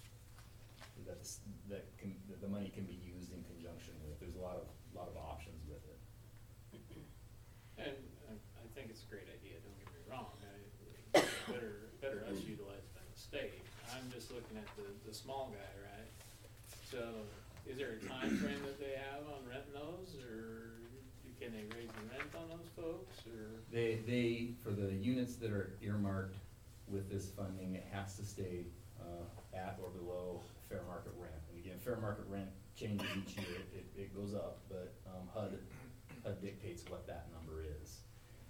[1.07, 4.19] that's, that can, that the money can be used in conjunction with.
[4.19, 6.01] There's a lot of, lot of options with it.
[7.79, 7.95] And
[8.27, 12.43] I, I think it's a great idea, don't get me wrong, I, better, better us
[12.43, 13.63] utilize it than the state.
[13.95, 16.11] I'm just looking at the, the small guy, right?
[16.91, 16.99] So,
[17.67, 20.73] is there a time frame that they have on renting those, or
[21.41, 23.49] can they raise the rent on those folks, or?
[23.73, 26.37] They, they, for the units that are earmarked
[26.87, 28.67] with this funding, it has to stay,
[29.01, 31.33] uh, at or below fair market rent.
[31.51, 35.59] And again, fair market rent changes each year, it, it goes up, but, um, HUD,
[36.25, 38.01] HUD dictates what that number is.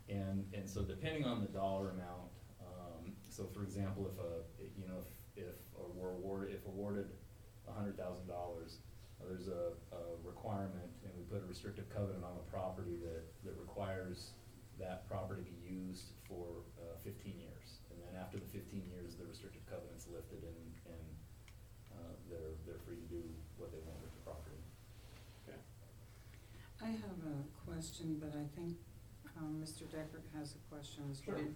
[0.09, 4.43] And, and so depending on the dollar amount, um, so for example, if a,
[4.81, 4.99] you know,
[5.37, 5.68] if, if
[5.99, 7.11] we're awarded, if awarded
[7.69, 8.79] a hundred thousand dollars,
[9.21, 13.27] uh, there's a, a requirement, and we put a restrictive covenant on the property that,
[13.45, 14.31] that requires
[14.79, 17.83] that property be used for, uh, fifteen years.
[17.91, 21.07] And then after the fifteen years, the restrictive covenant's lifted and, and,
[21.99, 23.23] uh, they're, they're free to do
[23.59, 24.63] what they want with the property.
[25.43, 25.59] Okay.
[26.79, 28.79] I have a question, but I think,
[29.35, 29.83] um, Mr.
[29.91, 31.43] Decker has a question as well.
[31.43, 31.51] Sure.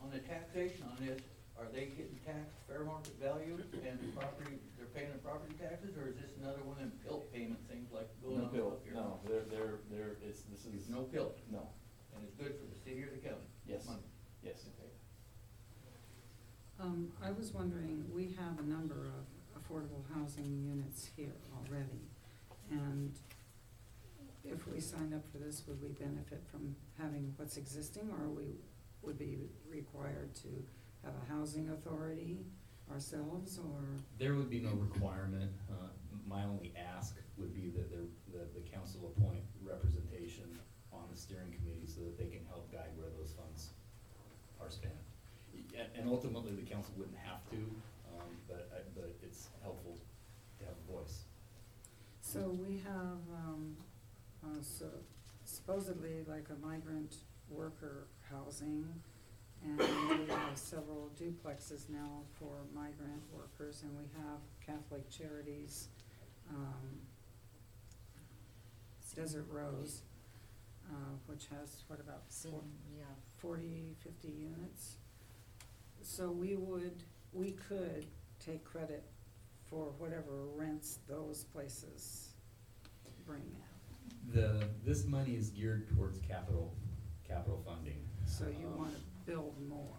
[0.00, 1.20] On the taxation on this,
[1.62, 3.54] are they getting taxed fair market value
[3.86, 6.92] and the property, they're paying the property taxes, or is this another one of them
[7.06, 8.94] pilt payment things like going No on bill, up here?
[8.98, 10.74] no, they're, they're, they're, it's, this is.
[10.74, 11.62] There's no pilt, No,
[12.18, 13.46] and it's good for the city or the county?
[13.66, 13.86] Yes.
[13.86, 14.02] Money.
[14.42, 14.66] yes.
[14.74, 14.90] Okay.
[16.82, 19.22] Um, I was wondering, we have a number of
[19.54, 22.02] affordable housing units here already,
[22.70, 23.14] and
[24.44, 28.58] if we signed up for this, would we benefit from having what's existing, or we
[29.02, 29.38] would be
[29.70, 30.48] required to
[31.04, 32.44] have a housing authority
[32.90, 33.82] ourselves, or?
[34.18, 35.88] There would be no requirement, uh,
[36.28, 40.44] my only ask would be that there, that the council appoint representation
[40.92, 43.70] on the steering committee so that they can help guide where those funds
[44.60, 44.92] are spent.
[45.76, 49.96] And, and ultimately, the council wouldn't have to, um, but, I- but it's helpful
[50.58, 51.24] to have a voice.
[52.20, 53.76] So we have, um,
[54.44, 54.86] uh, so
[55.44, 57.16] supposedly like a migrant
[57.50, 58.86] worker housing,
[59.64, 65.88] and we have several duplexes now for migrant workers, and we have Catholic Charities,
[66.50, 67.00] um,
[69.14, 70.02] Desert Rose,
[70.90, 70.94] uh,
[71.26, 72.62] which has, what about four,
[72.96, 73.04] yeah.
[73.38, 74.96] forty, fifty units?
[76.02, 78.06] So we would, we could
[78.44, 79.04] take credit
[79.70, 82.30] for whatever rents those places
[83.24, 84.34] bring in.
[84.34, 86.74] The, this money is geared towards capital,
[87.26, 88.00] capital funding.
[88.26, 88.90] So you Um, wanna
[89.26, 89.98] build more,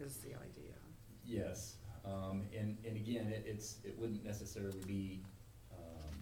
[0.00, 0.74] is the idea.
[1.24, 5.20] Yes, um, and, and again, it, it's, it wouldn't necessarily be,
[5.72, 6.14] um,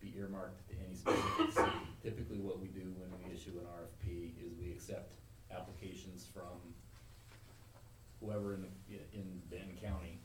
[0.00, 1.70] be earmarked to any specific city.
[2.02, 5.14] Typically, what we do when we issue an RFP is we accept
[5.50, 6.74] applications from
[8.20, 10.18] whoever in, the- in Benton County,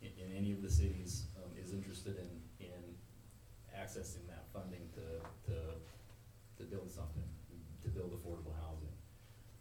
[0.00, 2.82] in, in any of the cities, um, is interested in, in
[3.76, 5.58] accessing that funding to, to,
[6.56, 7.24] to build something,
[7.82, 8.94] to build affordable housing.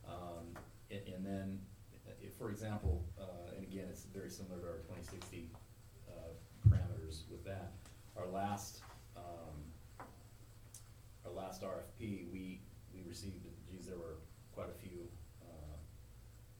[0.08, 0.46] Um,
[0.92, 1.60] and, and then,
[2.08, 5.50] uh, if, for example, uh, and again, it's very similar to our twenty sixty,
[6.08, 6.30] uh,
[6.70, 7.72] parameters with that.
[8.16, 8.82] Our last,
[9.18, 9.58] um,
[11.26, 12.62] our last RFP, we,
[12.94, 14.18] we received, geez, there were
[14.54, 15.08] quite a few,
[15.42, 15.76] uh,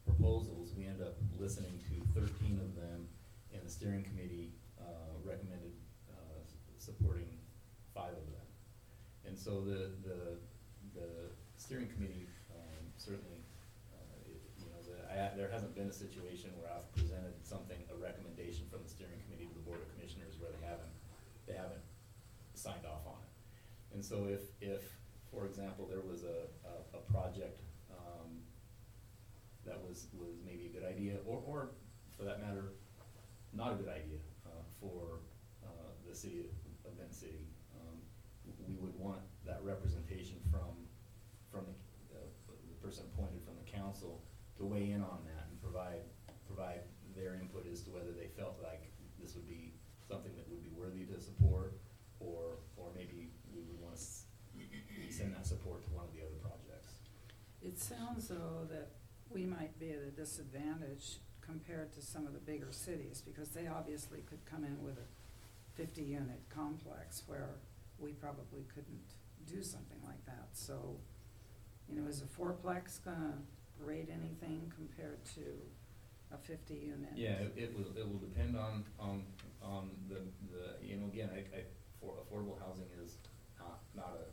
[0.04, 0.72] proposals.
[0.76, 3.06] We ended up listening to thirteen of them,
[3.54, 4.50] and the steering committee,
[4.80, 5.70] uh, recommended,
[6.10, 6.42] uh,
[6.78, 7.28] supporting
[7.94, 8.48] five of them.
[9.24, 10.34] And so the, the,
[10.98, 11.08] the
[11.58, 13.38] steering committee, um, certainly,
[13.94, 17.76] uh, it, you know, the, I, there hasn't been a situation where I've presented something,
[17.92, 20.88] a recommendation from the steering committee to the board of commissioners where they haven't,
[21.44, 21.84] they haven't
[22.56, 23.32] signed off on it.
[23.92, 24.88] And so if, if,
[25.28, 27.60] for example, there was a, a, a project,
[27.92, 28.40] um,
[29.68, 31.76] that was, was maybe a good idea, or, or
[32.16, 32.72] for that matter,
[33.52, 35.20] not a good idea, uh, for,
[35.60, 36.48] uh, the city
[36.88, 37.44] of Benton City,
[37.76, 38.00] um,
[38.64, 40.72] we would want that representation from,
[41.52, 44.24] from the, uh, the person appointed from the council
[44.56, 45.31] to weigh in on that
[45.72, 46.02] provide,
[46.46, 46.80] provide
[47.16, 49.72] their input as to whether they felt like this would be
[50.08, 51.74] something that would be worthy to support,
[52.20, 54.24] or, or maybe we would wanna s-
[55.10, 56.92] send that support to one of the other projects.
[57.62, 58.90] It sounds though that
[59.30, 63.66] we might be at a disadvantage compared to some of the bigger cities, because they
[63.66, 65.08] obviously could come in with a
[65.76, 67.48] fifty-unit complex where
[67.98, 69.14] we probably couldn't
[69.46, 70.96] do something like that, so,
[71.88, 73.38] you know, is a fourplex gonna
[73.80, 75.42] rate anything compared to
[76.32, 77.12] a fifty-unit?
[77.14, 79.22] Yeah, it, it will, it will depend on, on,
[79.62, 80.20] on the,
[80.50, 81.60] the, you know, again, I, I,
[82.00, 83.16] for affordable housing is
[83.58, 84.26] not, not a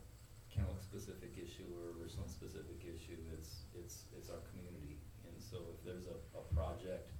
[0.53, 4.97] Kennewick-specific issue or a Richland-specific issue, it's, it's, it's our community.
[5.27, 7.11] And so if there's a, a project,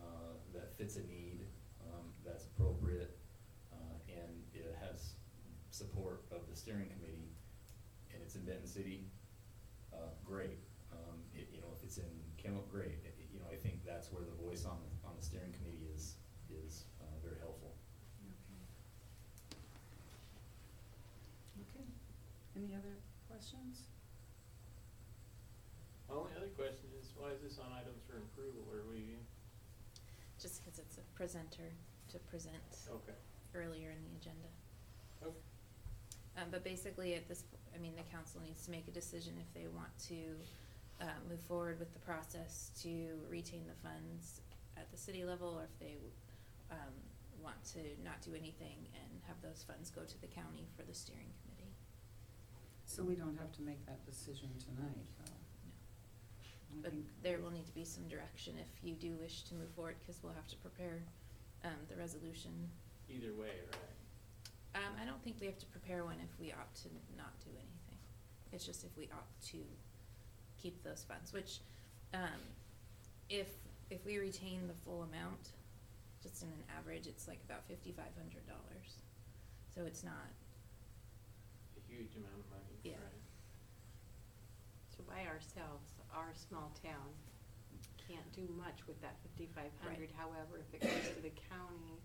[0.00, 1.44] uh, that fits a need,
[1.86, 3.16] um, that's appropriate,
[3.72, 5.12] uh, and it has
[5.70, 7.28] support of the steering committee,
[8.12, 9.04] and it's in Benton City,
[9.94, 10.58] uh, great.
[10.92, 12.10] Um, it, you know, if it's in
[12.42, 12.98] Kennewick, great.
[13.06, 15.54] It- it- you know, I think that's where the voice on, the on the steering
[15.54, 16.18] committee is,
[16.50, 17.70] is, uh, very helpful.
[18.26, 18.58] Okay.
[21.62, 21.86] Okay,
[22.58, 22.98] any other
[23.30, 23.86] questions?
[26.10, 29.14] My only other question is, why is this on items for approval, are we,
[30.42, 31.68] Just because it's a presenter
[32.08, 33.12] to present okay,
[33.54, 34.48] earlier in the agenda.
[35.22, 35.36] okay.
[36.38, 37.44] Um, but basically at this,
[37.76, 41.40] I mean, the council needs to make a decision if they want to, uh, move
[41.40, 44.40] forward with the process to retain the funds
[44.78, 45.98] at the city level, or if they,
[46.70, 46.96] um,
[47.44, 50.94] want to not do anything and have those funds go to the county for the
[50.94, 51.72] steering committee.
[52.86, 55.39] So we don't have to make that decision tonight, though?
[56.72, 56.78] No.
[56.78, 56.92] I But
[57.22, 60.18] there will need to be some direction if you do wish to move forward, cause
[60.22, 61.02] we'll have to prepare,
[61.64, 62.52] um, the resolution.
[63.08, 64.82] Either way, right?
[64.82, 67.50] Um, I don't think we have to prepare one if we opt to not do
[67.50, 67.98] anything.
[68.52, 69.58] It's just if we opt to
[70.56, 71.58] keep those funds, which,
[72.14, 72.38] um,
[73.28, 73.48] if,
[73.90, 75.50] if we retain the full amount,
[76.22, 79.00] just in an average, it's like about fifty-five hundred dollars.
[79.74, 80.28] So it's not,
[81.78, 82.92] A huge amount of money, Yeah.
[83.00, 83.24] right?
[84.96, 87.10] So by ourselves, our small town
[88.08, 90.10] can't do much with that fifty-five hundred.
[90.10, 90.18] Right.
[90.18, 92.02] However, if it goes to the county,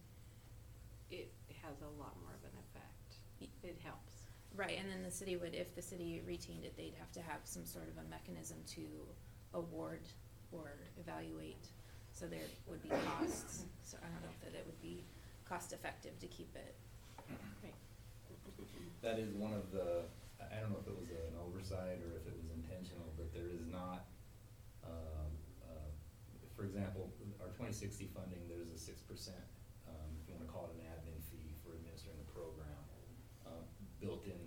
[1.10, 1.32] it
[1.64, 3.18] has a lot more of an effect.
[3.64, 4.14] It helps.
[4.56, 7.41] right, and then the city would, if the city retained it, they'd have to have
[7.43, 8.86] some sort of a mechanism to
[9.53, 10.01] award
[10.51, 11.68] or evaluate.
[12.12, 15.03] So there would be costs, so I don't know if that it would be
[15.49, 16.76] cost-effective to keep it
[17.64, 17.74] Right.
[19.01, 20.06] That is one of the,
[20.41, 22.49] I I don't know if it was an oversight or if it was
[22.86, 24.05] intentional, but there is not,
[24.86, 25.33] um,
[25.65, 25.89] uh,
[26.55, 27.09] for example,
[27.41, 29.41] our twenty sixty funding, there's a six percent,
[29.89, 32.81] um, if you wanna call it an admin fee for administering the program,
[33.45, 33.65] uh,
[33.99, 34.38] built in,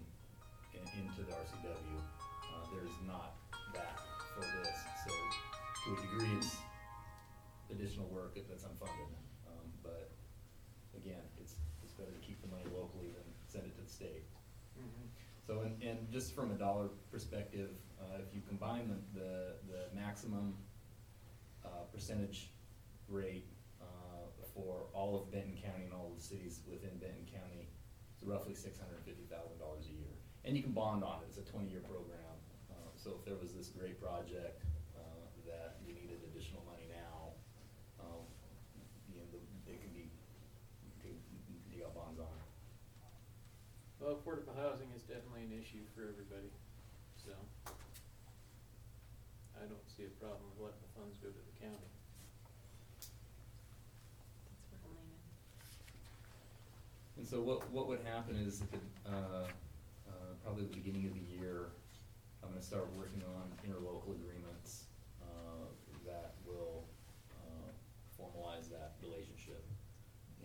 [0.75, 1.99] in, into the RCW.
[1.99, 3.35] Uh, there's not
[3.75, 3.99] that
[4.35, 5.13] for this, so
[5.85, 6.57] to a degree, it's
[7.71, 9.11] additional work that's unfunded.
[9.47, 10.11] Um, but
[10.97, 14.25] again, it's, it's better to keep the money locally than send it to the state.
[14.79, 15.07] Mm-hmm.
[15.47, 17.71] So, and, and just from a dollar perspective,
[18.01, 19.33] uh, if you combine the, the,
[19.71, 20.55] the maximum,
[21.65, 22.51] uh, percentage
[23.09, 23.47] rate,
[23.81, 27.69] uh, for all of Benton County and all of the cities within Benton County,
[28.15, 30.15] it's roughly six hundred and fifty thousand dollars a year.
[30.45, 32.35] And you can bond on it, it's a twenty-year program,
[32.71, 34.63] uh, so if there was this great project,
[34.99, 37.39] uh, that you needed additional money now,
[38.03, 38.27] um,
[39.11, 40.11] you know, the- it can be,
[40.83, 41.15] you can,
[41.79, 42.49] got bonds on it.
[44.03, 46.51] Well, affordable housing is definitely an issue for everybody,
[47.15, 47.31] so.
[49.59, 51.91] I don't see a problem with letting the funds go to the county.
[54.71, 55.19] That's where I'm leaning.
[57.19, 58.79] And so what, what would happen is, at the,
[59.11, 59.51] uh,
[60.07, 61.75] uh, probably at the beginning of the year,
[62.47, 64.87] I'm gonna start working on interlocal agreements,
[65.19, 65.67] uh,
[66.07, 66.87] that will,
[67.35, 67.75] uh,
[68.15, 69.67] formalize that relationship.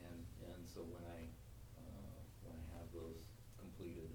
[0.01, 1.29] And, and so when I,
[1.77, 3.21] uh, when I have those
[3.61, 4.09] completed,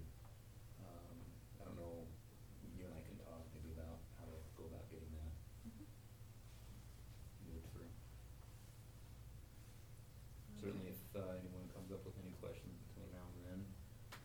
[0.83, 1.15] um,
[1.63, 2.03] I don't know,
[2.75, 5.31] you and I can talk maybe about how to go about getting that
[7.47, 7.89] moved through.
[10.61, 13.59] Certainly if, uh, anyone comes up with any questions between now and then,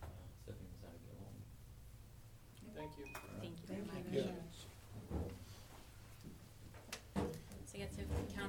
[0.05, 1.39] uh, Stephanie's out to get home.
[2.77, 3.07] Thank you.
[3.09, 3.41] All right.
[3.41, 4.13] Thank you very Thank much.
[4.13, 4.69] you very much.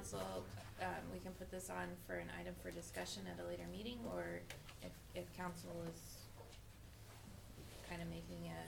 [0.06, 0.46] Council,
[0.82, 3.98] um, we can put this on for an item for discussion at a later meeting,
[4.14, 4.42] or
[4.84, 6.00] if, if council is
[7.90, 8.62] kind of making a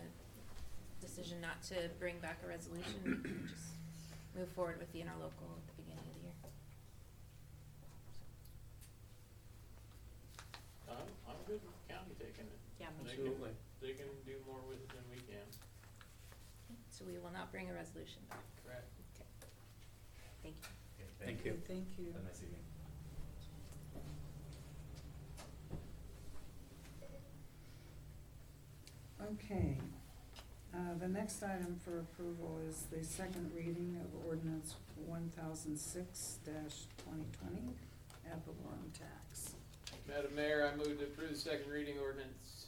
[1.05, 3.69] decision not to bring back a resolution, we can just
[4.35, 6.37] move forward with the interlocal at the beginning of the year.
[10.89, 12.57] I'm, I'm good with county taking it.
[12.81, 13.37] Yeah, me They too.
[13.37, 15.45] can- They can do more with it than we can.
[16.89, 18.41] So we will not bring a resolution back.
[18.65, 18.89] Correct.
[19.13, 19.29] Okay.
[20.41, 20.76] Thank you.
[21.23, 21.57] Thank you.
[21.67, 22.05] Thank you.
[22.13, 22.63] Have a nice evening.
[29.33, 29.77] Okay,
[30.73, 36.37] uh, the next item for approval is the second reading of ordinance one thousand six
[36.45, 37.75] twenty twenty,
[38.31, 39.55] ad valorem tax.
[40.07, 42.67] Madam Mayor, I move to approve the second reading ordinance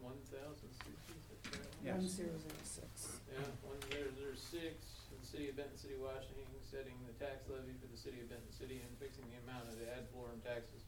[0.00, 1.74] one thousand sixty, is that correct?
[1.84, 1.94] Yes.
[1.96, 3.08] One zero zero six.
[3.32, 4.91] Yeah, one zero zero six, for the
[5.32, 8.84] city of Benton City, Washington, setting the tax levy for the city of Benton City
[8.84, 10.84] and fixing the amount of the ad valorem taxes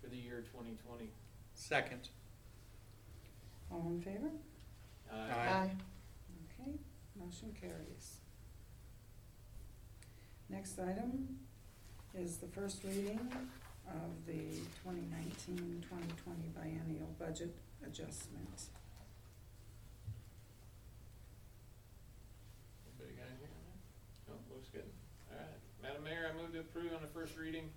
[0.00, 1.10] for the year twenty twenty.
[1.54, 2.08] Second.
[3.70, 4.30] All in favor?
[5.12, 5.70] Aye.
[6.48, 6.72] Okay,
[7.18, 8.20] motion carries.
[10.48, 11.36] Next item
[12.14, 13.18] is the first reading
[13.88, 17.54] of the 2019-2020 biennial budget
[17.84, 18.46] adjustment.
[22.86, 23.78] Anybody got anything on that?
[24.30, 24.86] No, looks good.
[25.30, 27.68] Alright, Madam Mayor, I move to approve on the first reading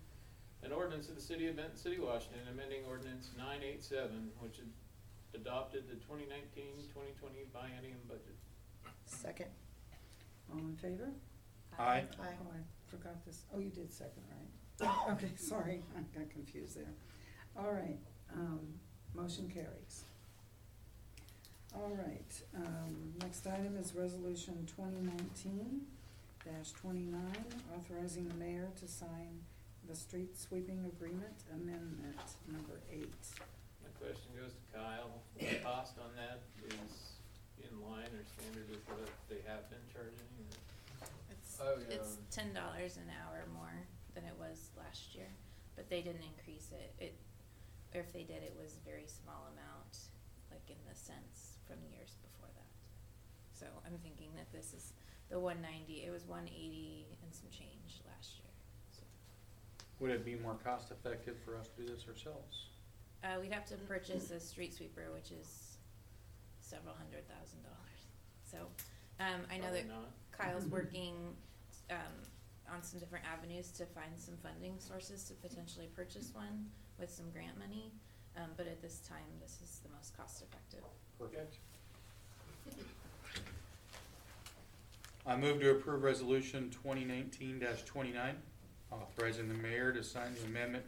[0.64, 4.56] an ordinance of the city of Benton City, Washington, amending ordinance nine eight seven, which
[4.58, 8.36] had adopted the 2019-2020 biennium budget.
[9.06, 9.48] Second.
[10.52, 11.10] All in favor?
[11.78, 12.04] Aye.
[12.20, 13.44] Oh, I forgot this.
[13.54, 14.90] Oh, you did second, right?
[15.12, 16.94] Okay, sorry, I got confused there.
[17.58, 18.00] All right,
[18.34, 18.60] um,
[19.14, 20.06] motion carries.
[21.76, 25.82] All right, um, next item is resolution twenty nineteen
[26.58, 27.46] twenty-nine,
[27.78, 29.40] authorizing the mayor to sign
[29.88, 32.18] the street sweeping agreement amendment
[32.52, 33.14] number eight.
[33.86, 35.22] My question goes to Kyle.
[35.38, 37.18] The cost on that is
[37.62, 40.30] in line or standard with what they have been charging?
[40.42, 40.58] or-
[41.32, 41.96] It's, Oh, yeah.
[41.96, 43.86] it's ten dollars an hour more
[44.16, 45.30] than it was last year,
[45.76, 46.94] but they didn't increase it.
[47.00, 47.14] It,
[47.94, 49.94] or if they did, it was a very small amount,
[50.52, 52.74] like in the cents from years before that.
[53.54, 54.94] So I'm thinking that this is
[55.30, 58.52] the one ninety, it was one eighty and some change last year,
[58.92, 59.02] so.
[60.00, 62.68] Would it be more cost effective for us to do this ourselves?
[63.24, 65.78] Uh, we'd have to purchase a street sweeper, which is
[66.62, 68.02] several hundred thousand dollars.
[68.44, 68.58] So,
[69.20, 70.10] um, I know that not.
[70.32, 71.36] Kyle's working,
[71.92, 72.16] um,
[72.74, 77.30] on some different avenues to find some funding sources to potentially purchase one with some
[77.32, 77.92] grant money.
[78.38, 80.86] Um, but at this time, this is the most cost effective.
[81.20, 81.58] Perfect.
[85.30, 88.36] I move to approve resolution twenty nineteen twenty-nine,
[88.92, 90.84] authorizing the mayor to sign the amendment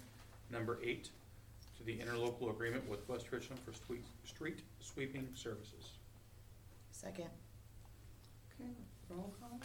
[0.49, 1.09] number eight
[1.77, 5.91] to the interlocal agreement with West Richland for street, street sweeping services.
[6.91, 7.29] Second.
[8.59, 8.71] Okay,
[9.09, 9.59] roll call?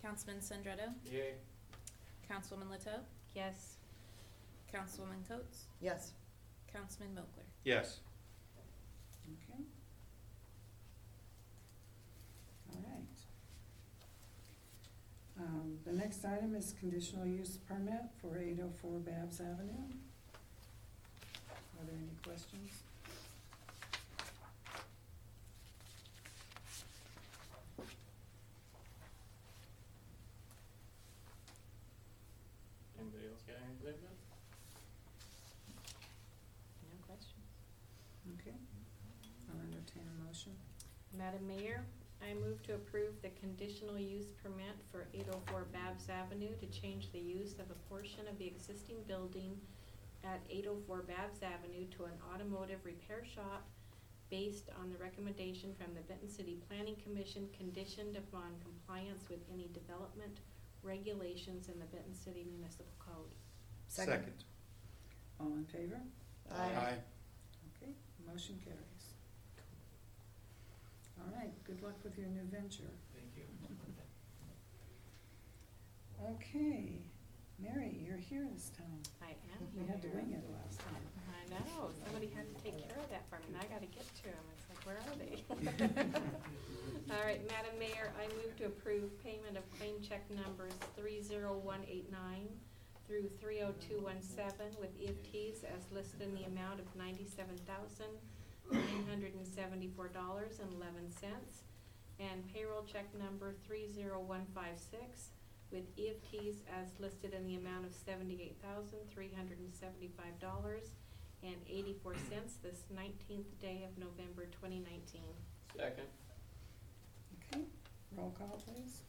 [0.00, 1.34] Councilman Sandretto, Yay.
[2.30, 3.00] Councilwoman Leto,
[3.34, 3.74] Yes.
[4.72, 6.12] Councilwoman Coates, Yes.
[6.72, 7.42] Councilman Mochler.
[7.64, 7.98] Yes.
[9.26, 9.64] Okay.
[12.70, 13.02] All right.
[15.40, 19.86] Um, the next item is conditional use permit for eight oh four Babs Avenue.
[21.78, 22.82] Are there any questions?
[32.98, 34.14] Anybody else got anything to say?
[36.90, 37.46] No questions.
[38.34, 38.56] Okay.
[39.48, 40.52] I'll entertain a motion.
[41.16, 41.84] Madam Mayor,
[42.22, 46.66] I move to approve the conditional use permit for eight oh four Babs Avenue to
[46.66, 49.56] change the use of a portion of the existing building
[50.24, 53.66] at eight oh four Babs Avenue to an automotive repair shop
[54.30, 59.70] based on the recommendation from the Benton City Planning Commission conditioned upon compliance with any
[59.72, 60.38] development
[60.82, 63.32] regulations in the Benton City Municipal Code.
[63.86, 64.44] Second.
[65.40, 66.00] All in favor?
[66.52, 66.98] Aye.
[67.80, 67.92] Okay,
[68.26, 68.97] motion carries.
[71.20, 72.90] All right, good luck with your new venture.
[73.14, 73.44] Thank you.
[76.34, 76.98] Okay,
[77.62, 79.00] Mary, you're here this time.
[79.22, 80.16] I am We had to here.
[80.18, 80.98] wing it last time.
[81.30, 84.04] I know, somebody had to take care of that for me, and I gotta get
[84.04, 85.40] to them, it's like, where are they?
[87.14, 91.56] All right, Madam Mayor, I move to approve payment of claim check numbers three zero
[91.56, 92.48] one eight nine
[93.06, 97.56] through three oh two one seven with EFTs as listed in the amount of ninety-seven
[97.64, 98.12] thousand
[98.72, 101.62] nine hundred and seventy-four dollars and eleven cents.
[102.20, 105.30] and payroll check number three zero one five six
[105.70, 110.90] with EFTs as listed in the amount of seventy-eight thousand, three hundred and seventy-five dollars
[111.42, 115.30] and eighty-four cents this nineteenth day of November twenty nineteen.
[115.76, 116.06] Second.
[117.52, 117.64] Okay,
[118.16, 119.02] roll call please.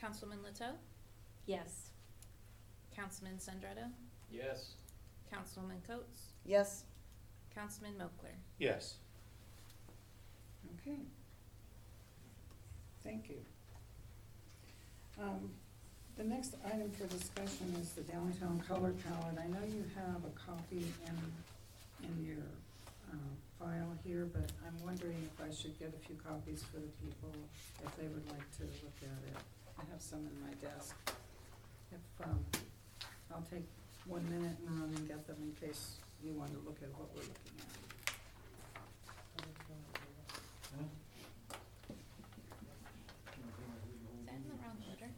[0.00, 0.72] Councilman Leteau,
[1.46, 1.90] Yes.
[2.94, 3.88] Councilman Sandretto,
[4.30, 4.74] Yes.
[5.32, 6.84] Councilwoman Coates, Yes.
[7.54, 8.34] Councilman Mochler.
[8.58, 8.94] Yes.
[10.80, 10.98] Okay.
[13.04, 13.36] Thank you.
[15.20, 15.50] Um,
[16.16, 19.38] the next item for discussion is the downtown color palette.
[19.38, 22.44] I know you have a copy in, in your,
[23.12, 23.16] uh,
[23.58, 27.30] file here, but I'm wondering if I should get a few copies for the people,
[27.84, 29.36] if they would like to look at it.
[29.78, 30.94] I have some in my desk.
[31.92, 32.44] If, um,
[33.32, 33.66] I'll take
[34.06, 37.08] one minute and run and get them in case you want to look at what
[37.14, 37.66] we're looking at.
[43.02, 45.10] Is that in the wrong order?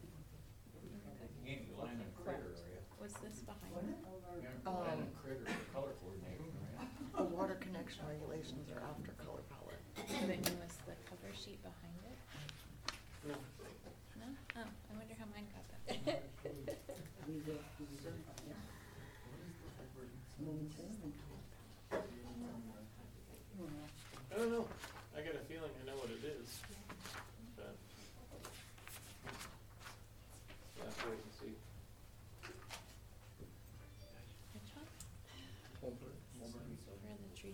[1.44, 2.80] You ain't Lyman Critter, are you?
[3.00, 3.98] Was this behind it?
[4.40, 6.48] You're Um, Lyman Critter, the color coordinator,
[6.78, 6.88] right?
[7.16, 9.82] The water connection regulations are after color palette.
[10.24, 12.18] Then was the cover sheet behind it?
[13.28, 13.34] No.
[14.20, 14.28] No?
[14.56, 16.22] Oh, I wonder how mine got that.
[24.32, 24.66] I don't know.
[25.16, 26.58] I got a feeling I know what it is,
[27.56, 27.76] but.
[30.76, 31.54] Yeah, wait and see.
[34.54, 34.88] Which one?
[35.80, 37.14] For the tree trimming?
[37.14, 37.53] It's the tree trimming?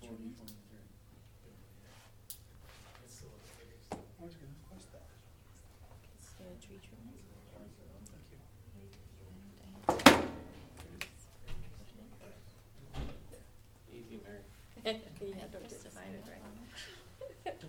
[13.93, 14.41] Easy, Mary.
[15.21, 17.61] Yeah, don't Just get to it right.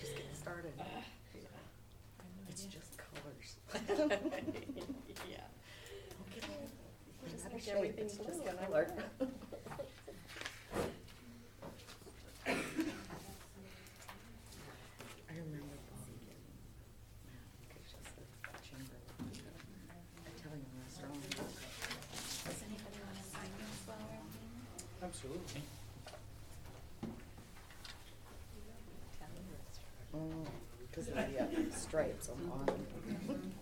[0.00, 0.72] Just get started.
[0.78, 1.02] I have
[1.34, 3.56] no It's just colors.
[5.28, 5.44] Yeah.
[6.22, 6.46] Okay.
[7.30, 8.84] Just Not a make everything just blue and I'm color.
[9.18, 9.30] proud.
[15.28, 16.56] I remember Bobby getting
[17.30, 18.98] applications at the chamber,
[20.26, 21.20] Italian restaurant.
[21.30, 24.50] Does anybody wanna sign this while we're meeting?
[25.22, 25.62] Absolutely.
[30.14, 30.18] Oh,
[30.94, 33.52] cause of the uh, stripes on the bottom.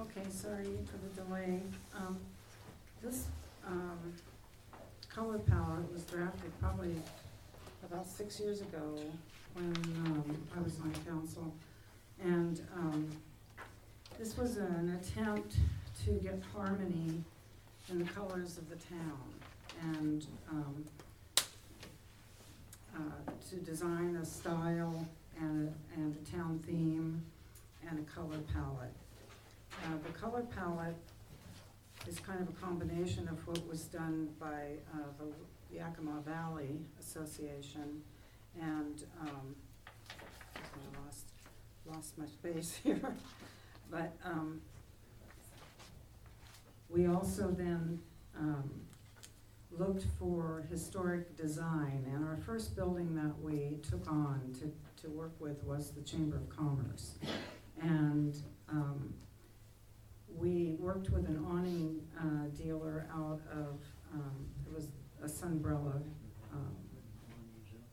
[0.00, 1.60] Okay, sorry for the delay.
[1.96, 2.18] Um,
[3.00, 3.26] this,
[3.64, 3.98] um,
[5.08, 6.96] color palette was drafted probably
[7.88, 8.98] about six years ago
[9.54, 9.72] when,
[10.06, 11.54] um, I was on council.
[12.20, 13.08] And, um,
[14.18, 15.54] this was an attempt
[16.04, 17.22] to get harmony
[17.90, 19.34] in the colors of the town.
[19.82, 20.84] And, um,
[22.96, 22.98] uh,
[23.50, 25.06] to design a style
[25.40, 27.20] and, a- and a town theme
[27.88, 28.94] and a color palette.
[29.84, 30.94] Uh, the color palette
[32.06, 38.02] is kind of a combination of what was done by, uh, the Yakima Valley Association
[38.60, 39.56] and, um,
[40.54, 41.26] I lost,
[41.84, 43.00] lost my space here.
[43.90, 44.60] But, um,
[46.88, 48.00] we also then,
[48.38, 48.70] um,
[49.76, 54.70] looked for historic design, and our first building that we took on to,
[55.02, 57.18] to work with was the Chamber of Commerce.
[57.82, 58.36] And,
[58.68, 59.14] um,
[60.28, 63.80] we worked with an awning, uh, dealer out of,
[64.12, 64.88] um, it was
[65.22, 66.02] a Sunbrella,
[66.52, 66.76] um,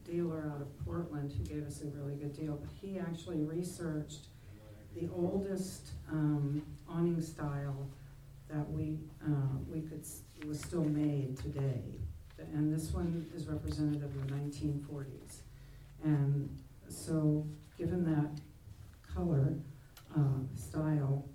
[0.03, 4.27] dealer out of Portland who gave us a really good deal, but he actually researched
[4.95, 7.87] the oldest, um, awning style
[8.51, 10.05] that we, uh, we could,
[10.47, 11.81] was still made today.
[12.53, 15.43] And this one is representative of the nineteen forties.
[16.03, 16.49] And
[16.89, 17.45] so,
[17.77, 18.41] given that
[19.13, 19.53] color,
[20.17, 21.25] uh, style,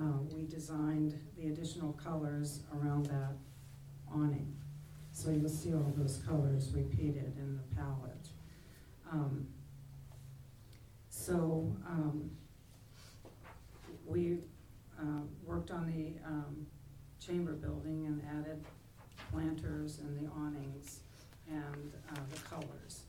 [0.00, 3.34] uh, we designed the additional colors around that
[4.14, 4.54] awning.
[5.12, 8.28] So you'll see all those colors repeated in the palette.
[9.12, 9.46] Um,
[11.10, 12.30] so, um,
[14.06, 14.38] we,
[15.02, 16.66] uh, worked on the, um,
[17.24, 18.64] chamber building and added
[19.30, 21.00] planters and the awnings
[21.48, 23.02] and, uh, the colors.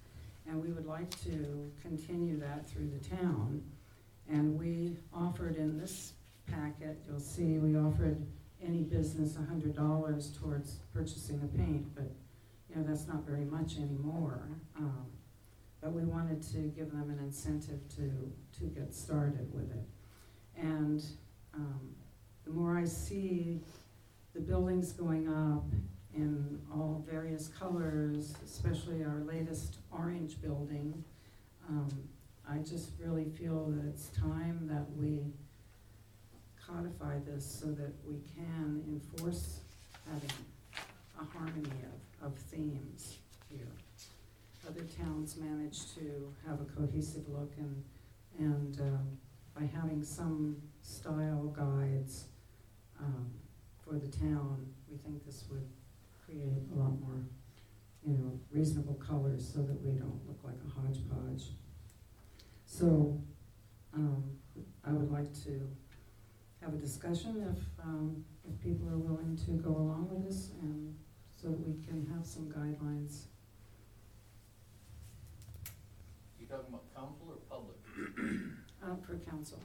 [0.47, 3.63] And we would like to continue that through the town.
[4.29, 6.13] And we offered in this
[6.47, 8.25] packet, you'll see, we offered
[8.61, 12.11] any business hundred dollars towards purchasing the paint, but,
[12.69, 14.47] you know, that's not very much anymore.
[14.77, 15.05] Um,
[15.81, 19.85] but we wanted to give them an incentive to, to get started with it.
[20.57, 21.03] And,
[21.55, 21.95] um,
[22.45, 23.59] the more I see
[24.33, 25.65] the buildings going up
[26.15, 31.03] in all various colors, especially our latest orange building.
[31.69, 31.89] Um,
[32.49, 35.21] I just really feel that it's time that we
[36.67, 39.59] codify this so that we can enforce
[40.11, 40.29] having
[41.19, 41.71] a harmony
[42.21, 43.17] of, of themes
[43.49, 43.67] here.
[44.67, 47.83] Other towns manage to have a cohesive look and,
[48.39, 49.17] and, um,
[49.55, 52.25] by having some style guides,
[52.99, 53.31] um,
[53.83, 55.67] for the town, we think this would
[56.23, 57.25] create a lot more,
[58.05, 61.51] you know, reasonable colors so that we don't look like a hodgepodge.
[62.65, 63.19] So,
[63.93, 64.23] um,
[64.85, 65.69] I would like to
[66.61, 70.95] have a discussion if, um, if people are willing to go along with this and
[71.41, 73.25] so that we can have some guidelines.
[76.39, 77.77] You talking about council or public?
[78.83, 79.59] uh, for council.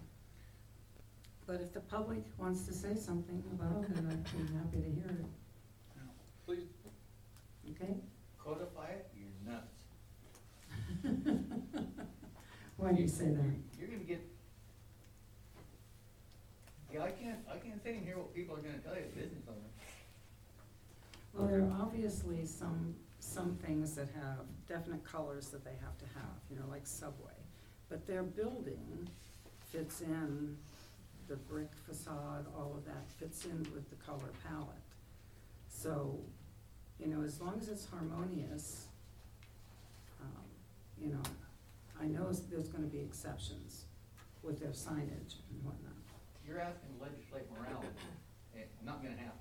[1.48, 5.18] But if the public wants to say something about it, I'd be happy to hear
[5.18, 5.24] it,
[6.44, 6.64] Please
[7.70, 7.94] okay?
[8.38, 9.84] codify it, you're nuts.
[12.76, 13.50] Why do you say that?
[13.78, 14.20] You're gonna get,
[16.92, 19.44] yeah, I can't, I can't sit and hear what people are gonna tell you, business
[19.48, 19.72] owners.
[21.32, 26.04] Well, there are obviously some, some things that have definite colors that they have to
[26.14, 27.32] have, you know, like Subway.
[27.88, 29.08] But their building
[29.72, 30.58] fits in,
[31.28, 34.68] the brick facade, all of that fits in with the color palette.
[35.68, 36.18] So,
[36.98, 38.86] you know, as long as it's harmonious,
[40.20, 40.44] um,
[41.00, 41.22] you know,
[42.00, 43.84] I know there's gonna be exceptions
[44.42, 45.92] with their signage and whatnot.
[46.46, 47.88] You're asking to legislate morality,
[48.54, 49.38] and not gonna happen.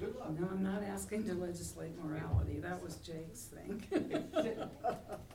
[0.00, 0.30] Good luck.
[0.38, 3.82] No, I'm not asking to legislate morality, that was Jake's thing.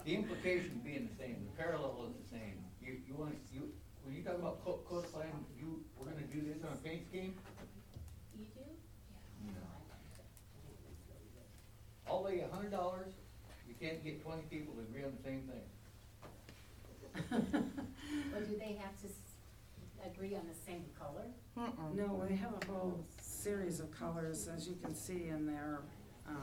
[0.08, 2.64] The implication being the same, the parallel is the same.
[2.82, 3.74] You, you want, you,
[4.08, 7.36] when you talk about co- codifying, you, we're gonna do this on a paint scheme?
[8.40, 8.62] You do?
[9.48, 9.52] No.
[12.08, 13.12] I'll lay a hundred dollars,
[13.68, 15.66] you can't get twenty people to agree on the same thing.
[18.36, 19.36] Or do they have to s-
[20.06, 21.26] agree on the same color?
[21.58, 21.96] Mm-mm.
[21.96, 25.80] No, they have a whole series of colors, as you can see in their,
[26.28, 26.36] um.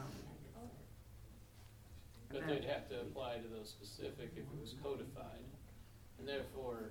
[2.29, 5.45] But they'd have to apply to those specific if it was codified.
[6.19, 6.89] And therefore,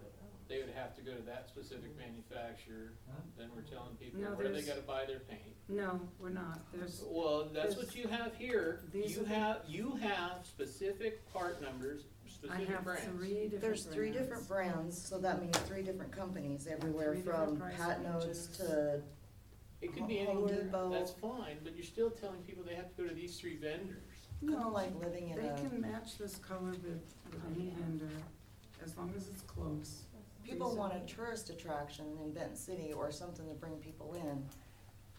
[0.55, 2.92] they would have to go to that specific manufacturer,
[3.36, 5.57] then we're telling people No, where they there's- gotta buy their paint.
[5.68, 8.82] No, we're not, there's, Well, that's what you have here.
[8.92, 13.05] these You are the- have, you have specific part numbers, I specific have brands.
[13.05, 13.61] three different brands.
[13.84, 17.76] There's three different brands, so that means three different companies everywhere Three different from price
[17.76, 18.46] Pat Notes ranges.
[18.59, 19.02] to,
[19.80, 20.90] It could be Home anywhere, Depot.
[20.90, 24.02] that's fine, but you're still telling people they have to go to these three vendors.
[24.40, 26.84] kinda No, like living in They a, can match this color with,
[27.30, 28.09] with any oh, vendor,
[28.82, 30.05] as long as it's close.
[30.45, 34.45] People want a tourist attraction in Benton City or something to bring people in.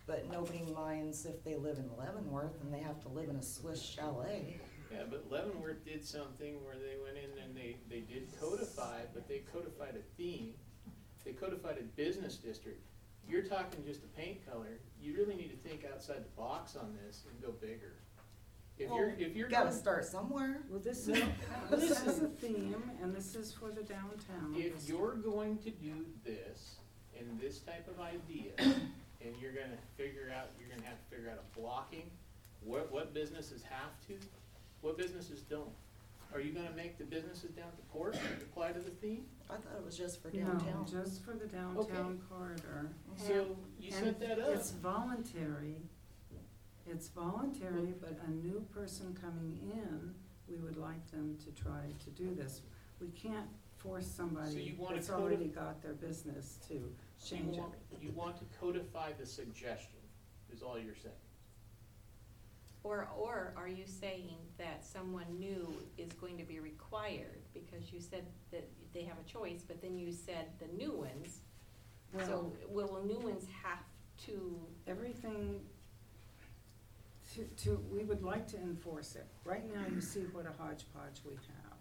[0.08, 3.44] But nobody minds if they live in Leavenworth and they have to live in a
[3.44, 4.60] Swiss chalet.
[4.92, 9.28] Yeah, but Leavenworth did something where they went in and they, they did codify, but
[9.28, 10.54] they codified a theme.
[11.26, 12.86] They codified a business district.
[13.28, 16.96] You're talking just a paint color, you really need to think outside the box on
[17.04, 17.94] this and go bigger.
[18.78, 19.48] If you're, oh, if you're.
[19.48, 20.62] Gotta going- start somewhere.
[20.70, 21.22] Well, this is,
[21.70, 24.54] this is a theme, and this is for the downtown.
[24.56, 26.76] If you're going to do this
[27.18, 31.30] and this type of idea, and you're gonna figure out, you're gonna have to figure
[31.30, 32.10] out a blocking,
[32.64, 34.16] what, what businesses have to,
[34.82, 35.70] what businesses don't?
[36.34, 39.24] Are you gonna make the businesses down at the port apply to the theme?
[39.50, 40.86] I thought it was just for No, downtown.
[40.86, 42.90] just for the downtown corridor.
[43.16, 44.50] So you And set that up.
[44.50, 45.78] It's voluntary,
[46.90, 50.14] it's voluntary, but a new person coming in,
[50.48, 52.62] we would like them to try to do this.
[53.02, 57.36] We can't force So somebody you wanna that's codi- already got their business to So
[57.36, 57.60] you change it.
[57.60, 60.00] want, you want to codify the suggestion,
[60.54, 61.14] is all you're saying.
[62.84, 67.42] Or, or are you saying that someone new is going to be required?
[67.54, 71.40] Because you said that they have a choice, but then you said the new ones.
[72.28, 73.80] So Well, will new ones have
[74.28, 75.60] to, everything,
[77.36, 79.26] to, to, we would like to enforce it.
[79.44, 81.78] Right now, you see what a hodgepodge we have.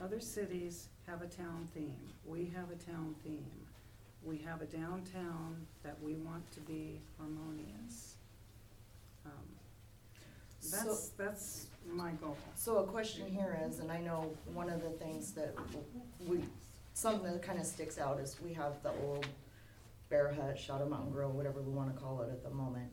[0.00, 1.94] Other cities have a town theme,
[2.24, 3.44] we have a town theme.
[4.24, 8.14] We have a downtown that we want to be harmonious.
[9.26, 9.32] Um,
[10.70, 12.36] That's, that's my goal.
[12.54, 15.56] So a question here is, and I know one of the things that
[16.24, 16.44] we,
[16.94, 19.26] something that kinda sticks out is we have the old
[20.08, 22.92] Bear Hut, Shadow Mountain Grill, whatever we wanna call it at the moment.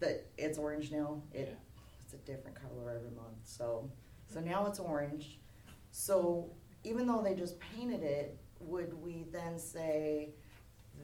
[0.00, 1.40] That, it's orange now, Yeah.
[1.40, 1.58] it,
[2.04, 3.90] it's a different color every month, so,
[4.28, 5.38] so now it's orange.
[5.90, 6.50] So
[6.84, 10.30] even though they just painted it, would we then say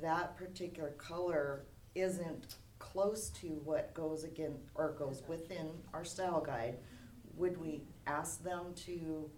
[0.01, 1.65] that particular color
[1.95, 6.79] isn't close to what goes again, or goes within our style guide,
[7.37, 9.31] would we ask them to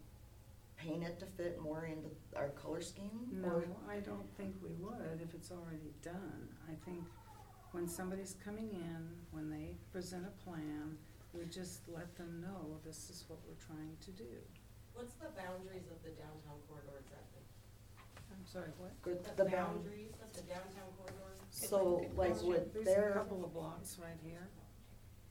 [0.76, 3.10] paint it to fit more into our color scheme?
[3.30, 6.48] No, Or- I don't think we would if it's already done.
[6.68, 7.04] I think
[7.74, 9.02] when somebody's coming in,
[9.32, 10.96] when they present a plan,
[11.32, 14.30] we just let them know this is what we're trying to do.
[14.94, 17.42] What's the boundaries of the downtown corridor exactly?
[18.30, 18.94] I'm sorry, what?
[19.02, 21.34] Good, The the bound, boundaries of the downtown corridor?
[21.50, 22.46] so like question.
[22.48, 24.46] would There's a there, couple of blocks right here.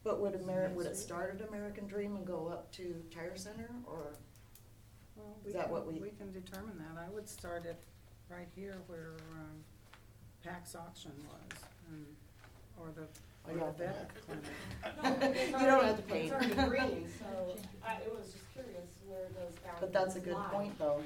[0.04, 3.70] but would Ameri, would it start at American Dream and go up to Tire Center,
[3.88, 4.18] or?
[5.16, 6.98] Well, Is we that can- what we- We can determine that.
[6.98, 7.82] I would start it
[8.28, 9.64] right here where, um,
[10.44, 12.06] Pax auction was, and,
[12.80, 13.08] or the,
[13.52, 15.36] or the vet clinic.
[15.60, 16.34] You don't have to paint.
[16.42, 17.56] It's already green, so
[17.86, 19.80] I, it was just curious where those boundaries lie.
[19.82, 21.02] But that's a good point, though.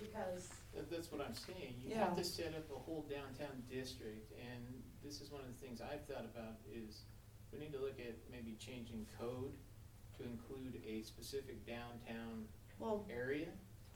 [0.00, 2.04] Because, That, that's what I'm saying, you Yeah.
[2.06, 5.80] have to set up a whole downtown district, and this is one of the things
[5.80, 7.02] I've thought about is,
[7.52, 9.52] we need to look at maybe changing code
[10.18, 12.44] to include a specific downtown
[12.78, 13.48] Well, area.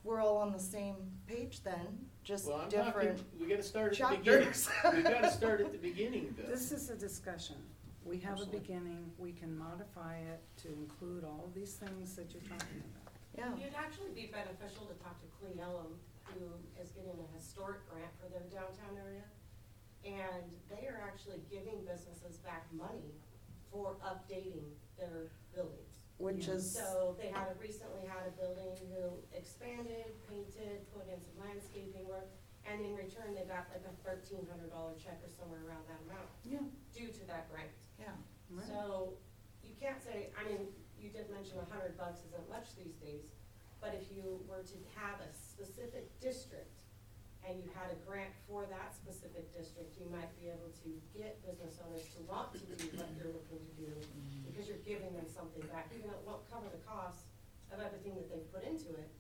[0.05, 3.23] we're all on the same page then, just Well, I'm talking, different.
[3.41, 4.69] we gotta start at the beginning, chapters.
[4.95, 6.51] we gotta start at the beginning though.
[6.51, 7.55] This is a discussion.
[8.05, 8.61] We have a Absolutely.
[8.61, 13.15] beginning, we can modify it to include all of these things that you're talking about.
[13.39, 15.95] Yeah, it'd actually be beneficial to talk to Cle Elum,
[16.35, 16.51] who
[16.83, 19.23] is getting a historic grant for their downtown area.
[20.05, 23.15] And they are actually giving businesses back money
[23.71, 24.67] for updating
[24.99, 25.96] their buildings.
[26.19, 26.55] Which Yeah.
[26.55, 32.07] is, So they had, recently had a building who expanded, painted, put in some landscaping
[32.09, 32.29] work,
[32.65, 36.01] and in return, they got like a thirteen hundred dollar check or somewhere around that
[36.09, 37.71] amount Yeah, due to that grant.
[38.01, 38.11] yeah,
[38.51, 38.67] right.
[38.67, 39.15] So
[39.63, 40.67] you can't say, I mean,
[40.99, 43.31] you did mention a hundred bucks isn't much these days,
[43.81, 46.83] but if you were to have a specific district
[47.47, 51.39] and you had a grant for that specific district, you might be able to get
[51.47, 54.36] business owners to want to do what you're looking to do mm-hmm.
[54.57, 57.29] Because you're giving them something back, even though it won't cover the cost
[57.73, 59.11] of everything that they've put into it,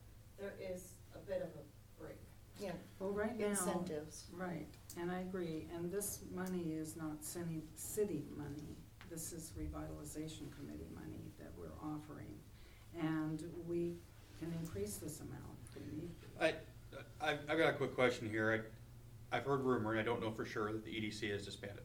[0.41, 2.17] there is a bit of a break.
[2.59, 3.49] yeah, Well, right now.
[3.49, 4.25] incentives.
[4.33, 4.67] Right,
[4.99, 8.77] and I agree, and this money is not city, city money,
[9.11, 12.35] this is revitalization committee money that we're offering.
[12.99, 13.97] And we
[14.41, 16.45] can increase this amount if we need to.
[16.45, 16.55] I,
[17.21, 18.65] I've, I've got a quick question here.
[19.31, 21.85] I, I've heard rumor, and I don't know for sure, that the EDC has disbanded.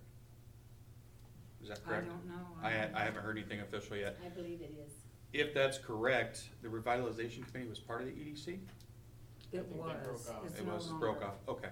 [1.61, 2.07] Is that correct?
[2.07, 2.47] I don't know.
[2.63, 4.17] I, ha- I haven't heard anything official yet.
[4.25, 4.93] I believe it is.
[5.33, 8.47] If that's correct, the revitalization committee was part of the EDC?
[8.47, 8.59] It
[9.51, 10.45] think that was, broke off.
[10.47, 10.99] it's It no was, longer.
[11.05, 11.69] broke off, okay.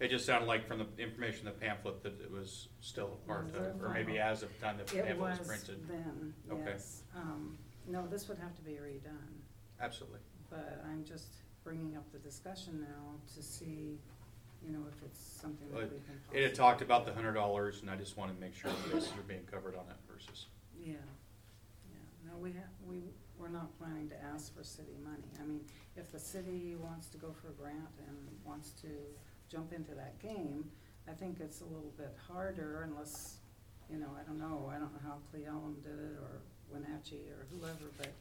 [0.00, 3.26] It just sounded like from the information in the pamphlet that it was still a
[3.28, 5.88] part of, or maybe as of the time the It pamphlet was was printed.
[5.88, 6.62] then, Okay.
[6.66, 7.02] yes.
[7.16, 7.56] Um,
[7.88, 9.40] no, this would have to be redone,
[9.80, 10.18] Absolutely.
[10.50, 13.98] but I'm just bringing up the discussion now to see,
[14.66, 16.20] you know, if it's something that we can.
[16.32, 18.92] It had talked about the hundred dollars, and I just wanted to make sure that
[18.92, 20.46] this are being covered on that versus.
[20.78, 20.94] Yeah,
[21.90, 23.02] yeah, no, we have, we,
[23.38, 25.28] we're not planning to ask for city money.
[25.40, 25.60] I mean,
[25.96, 28.88] if the city wants to go for a grant and wants to
[29.50, 30.64] jump into that game,
[31.08, 33.38] I think it's a little bit harder unless,
[33.90, 36.40] you know, I don't know, I don't know how Cle Elum did it, or
[36.70, 38.12] Wenatchee, or whoever, but,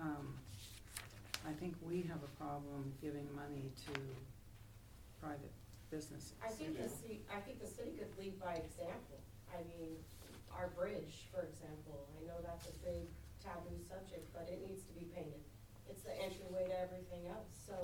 [0.00, 0.34] um,
[1.46, 4.00] I think we have a problem giving money to
[5.20, 5.52] private
[5.94, 6.34] businesses.
[6.42, 9.22] I think the city, I think the city could lead by example.
[9.54, 9.94] I mean,
[10.50, 13.06] our bridge, for example, I know that's a big
[13.38, 15.38] taboo subject, but it needs to be painted.
[15.86, 17.78] It's the entryway to everything else, so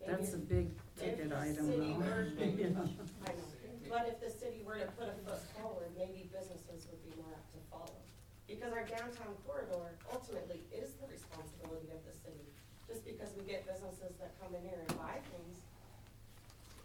[0.00, 0.12] maybe.
[0.12, 0.68] That's a big
[1.00, 2.04] ticket item city though.
[2.04, 2.76] were- Yeah.
[3.28, 3.48] I know,
[3.88, 7.32] but if the city were to put a foot forward, maybe businesses would be more
[7.32, 8.00] apt to follow.
[8.48, 12.44] Because our downtown corridor ultimately is the responsibility of the city.
[12.88, 15.03] Just because we get businesses that come in here and buy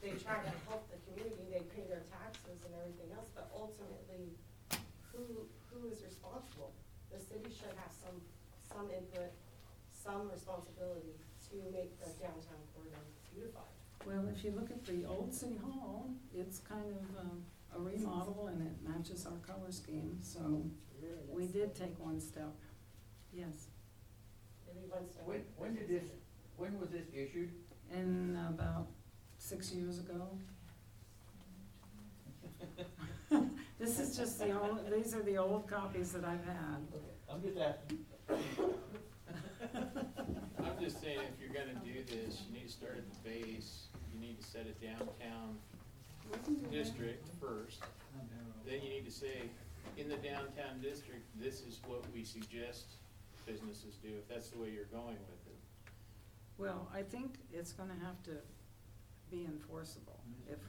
[0.02, 4.32] they try to help the community, they pay their taxes and everything else, but ultimately,
[5.12, 6.72] who, who is responsible?
[7.12, 8.18] The city should have some,
[8.70, 9.32] some input,
[9.92, 11.20] some responsibility
[11.52, 13.74] to make the downtown corridor beautified.
[14.06, 17.44] Well, if you look at the old city hall, it's kind of um,
[17.76, 20.64] a remodel and it matches our color scheme, so
[21.28, 22.56] we did take one step.
[23.34, 23.68] Yes,
[24.66, 25.26] Maybe one step.
[25.26, 26.10] When, when did this,
[26.58, 27.52] when was this issued?
[27.92, 28.88] and about
[29.50, 30.28] six years ago.
[33.80, 36.82] This is just the old, these are the old copies that I've had.
[37.32, 38.00] I'm just asking.
[40.60, 43.86] I'm just saying, if you're gonna do this, you need to start at the base,
[44.14, 45.58] you need to set a downtown
[46.70, 47.82] district first.
[48.66, 49.44] Then you need to say,
[49.96, 52.96] in the downtown district, this is what we suggest
[53.46, 55.58] businesses do, if that's the way you're going with it.
[56.58, 58.42] Well, I think it's gonna have to
[59.30, 60.20] be enforceable.
[60.48, 60.60] If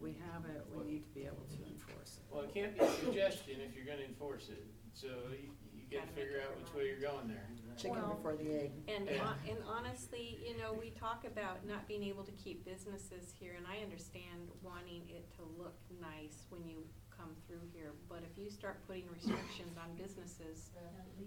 [0.00, 2.24] we, we have it, we need to be able to enforce it.
[2.30, 6.06] Well, it can't be a suggestion if you're gonna enforce it, so you, you gotta
[6.10, 7.48] Gotta figure out which way you're going there.
[7.76, 8.72] Chicken Well- before the egg.
[8.88, 9.18] And, Yeah.
[9.24, 13.54] hon- and honestly, you know, we talk about not being able to keep businesses here,
[13.56, 18.38] and I understand wanting it to look nice when you come through here, but if
[18.38, 20.70] you start putting restrictions on businesses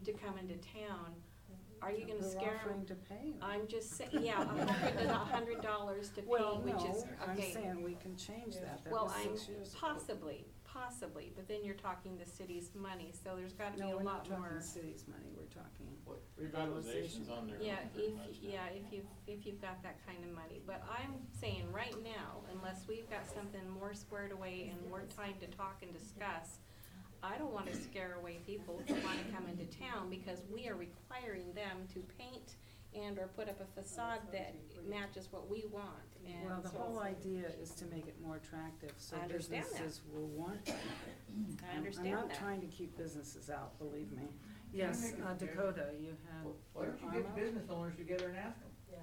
[0.06, 1.16] to come into town,
[1.82, 2.88] are you gonna We're scare offering them?
[2.88, 3.40] to pay them.
[3.42, 7.06] I'm just saying, yeah, a hundred, a hundred dollars to pay, Well, which no, is,
[7.26, 7.54] I'm okay.
[7.54, 8.84] saying we can change that.
[8.84, 9.78] That Well, was I'm, six years ago.
[9.82, 13.98] possibly, possibly, but then you're talking the city's money, so there's gotta be No, a
[13.98, 14.48] we're not lot more.
[14.50, 15.88] talking city's money, we're talking.
[16.40, 17.58] Revitalization's on there.
[17.62, 18.50] Yeah, pretty if, much now.
[18.52, 22.42] yeah, if you've, if you've got that kind of money, but I'm saying right now,
[22.54, 26.60] unless we've got something more squared away and more time to talk and discuss,
[27.24, 31.54] I don't wanna scare away people who wanna come into town, because we are requiring
[31.54, 32.56] them to paint
[32.94, 34.54] and or put up a facade that
[34.90, 38.36] matches what we want, and Well, the so- whole idea is to make it more
[38.38, 39.72] attractive, so I understand that.
[39.72, 40.76] businesses will want that.
[40.76, 42.38] I I'm- I'm not that.
[42.38, 44.28] trying to keep businesses out, believe me.
[44.74, 45.34] Yes, uh.
[45.36, 48.72] Dakota, you had Why your don't you get the business owners together and ask them?
[48.92, 48.98] Yeah.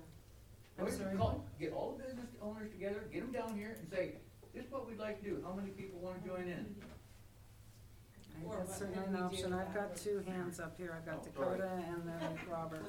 [0.79, 3.71] I'm Why don't you call- Get all the business owners together, get them down here
[3.79, 4.19] and say,
[4.53, 6.77] this is what we'd like to do, how many people wanna join in?
[8.39, 9.53] I think That's certainly can an we do option.
[9.53, 10.93] I've got about- two hands up here.
[10.95, 11.59] I've got Oh, sorry.
[11.59, 12.87] Dakota and then Robert.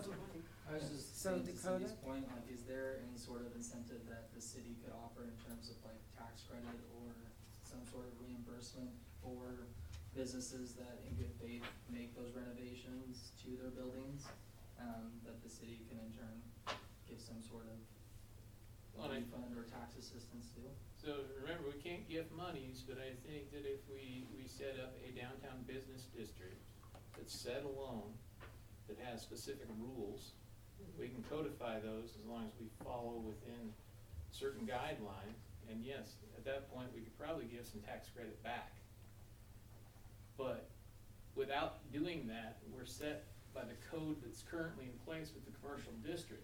[0.70, 1.80] I was just So saying to Dakota?
[1.82, 5.34] Cindy's point, like, is there any sort of incentive that the city could offer in
[5.50, 7.10] terms of like tax credit or
[7.66, 8.94] some sort of reimbursement
[9.26, 9.66] for
[10.14, 14.30] businesses that in good faith make those renovations to their buildings?
[14.80, 16.38] Um, that the city can in turn
[17.10, 17.76] give some sort of
[18.96, 20.62] Well, I- refund or tax assistance to?
[21.00, 25.00] So remember, we can't give monies, but I think that if we, we set up
[25.00, 26.60] a downtown business district
[27.16, 28.12] that's set alone,
[28.90, 30.34] that has specific rules,
[31.00, 33.72] we can codify those as long as we follow within
[34.32, 35.48] certain guidelines.
[35.72, 38.74] And yes, at that point, we could probably give some tax credit back.
[40.38, 40.68] But
[41.36, 45.94] without doing that, we're set by the code that's currently in place with the commercial
[46.04, 46.44] district.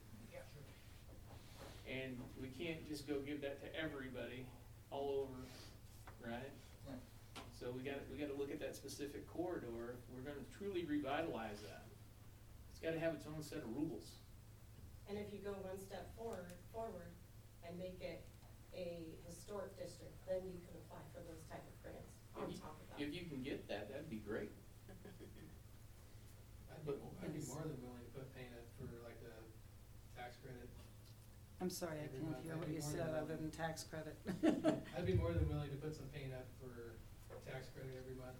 [1.86, 4.46] And we can't just go give that to everybody
[4.90, 5.38] all over,
[6.26, 6.50] right?
[6.90, 6.98] Yeah.
[7.54, 11.86] So we gotta, we gotta look at that specific corridor, we're gonna truly revitalize that.
[12.72, 14.18] It's gotta have its own set of rules.
[15.08, 17.14] And if you go one step forward, forward
[17.62, 18.26] and make it
[18.74, 22.62] a historic district, then you can apply for those type of grants on If you-
[22.66, 22.98] top of that.
[22.98, 24.50] If you can get that, that'd be great.
[24.90, 29.34] I'd be, I'd be more than willing to put paint up for like a
[30.18, 30.70] tax credit.
[31.62, 34.16] I'm sorry, I can't hear what you said other than tax credit.
[34.98, 36.94] I'd be more than willing to put some paint up for
[37.50, 38.36] tax credit every month.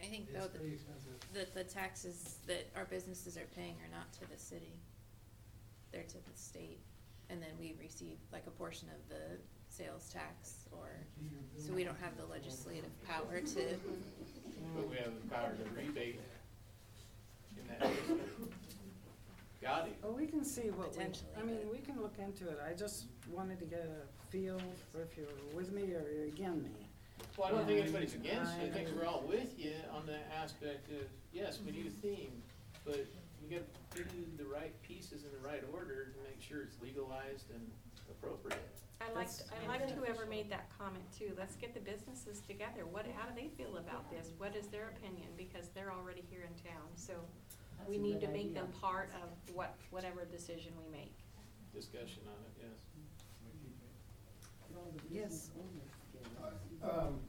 [0.00, 1.16] I think though, It's that pretty expensive.
[1.32, 4.74] the, the taxes that our businesses are paying are not to the city.
[5.92, 6.80] They're to the state,
[7.30, 9.38] and then we receive like a portion of the
[9.70, 10.88] sales tax or,
[11.56, 13.64] so we don't have the legislative power to,
[14.76, 16.20] But we have the power to rebate
[17.56, 18.52] in that district.
[19.64, 19.96] Got it.
[20.02, 22.60] Well, we can see what we, Potentially, I mean, but- we can look into it.
[22.60, 24.60] I just wanted to get a feel
[24.92, 26.86] for if you're with me or you're against me.
[27.38, 30.18] Well, I don't think anybody's against it, I think we're all with you on the
[30.36, 32.00] aspect of, yes, we need a mm-hmm.
[32.00, 32.42] theme,
[32.84, 33.06] but
[33.40, 33.64] we gotta
[33.96, 37.64] do the right pieces in the right order to make sure it's legalized and
[38.10, 38.60] appropriate.
[39.00, 41.32] I liked, That's- I liked whoever made that comment too.
[41.38, 42.84] Let's get the businesses together.
[42.84, 44.32] What, how do they feel about this?
[44.36, 45.28] What is their opinion?
[45.36, 47.14] Because they're already here in town, so
[47.88, 51.14] we need to make them part of what, whatever decision we make.
[51.74, 52.80] Discussion on it, yes.
[55.10, 55.50] Yes.
[56.82, 57.20] Um,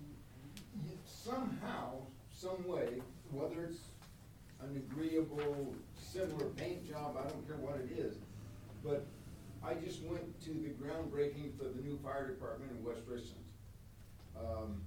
[0.00, 1.92] y- Somehow,
[2.30, 3.00] some way,
[3.30, 3.80] whether it's
[4.60, 8.16] an agreeable, similar paint job, I don't care what it is,
[8.84, 9.04] but
[9.64, 13.44] I just went to the groundbreaking for the new fire department in West Richland.
[14.38, 14.82] Um,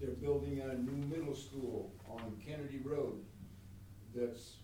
[0.00, 3.22] They're building a new middle school on Kennedy Road
[4.14, 4.54] that's,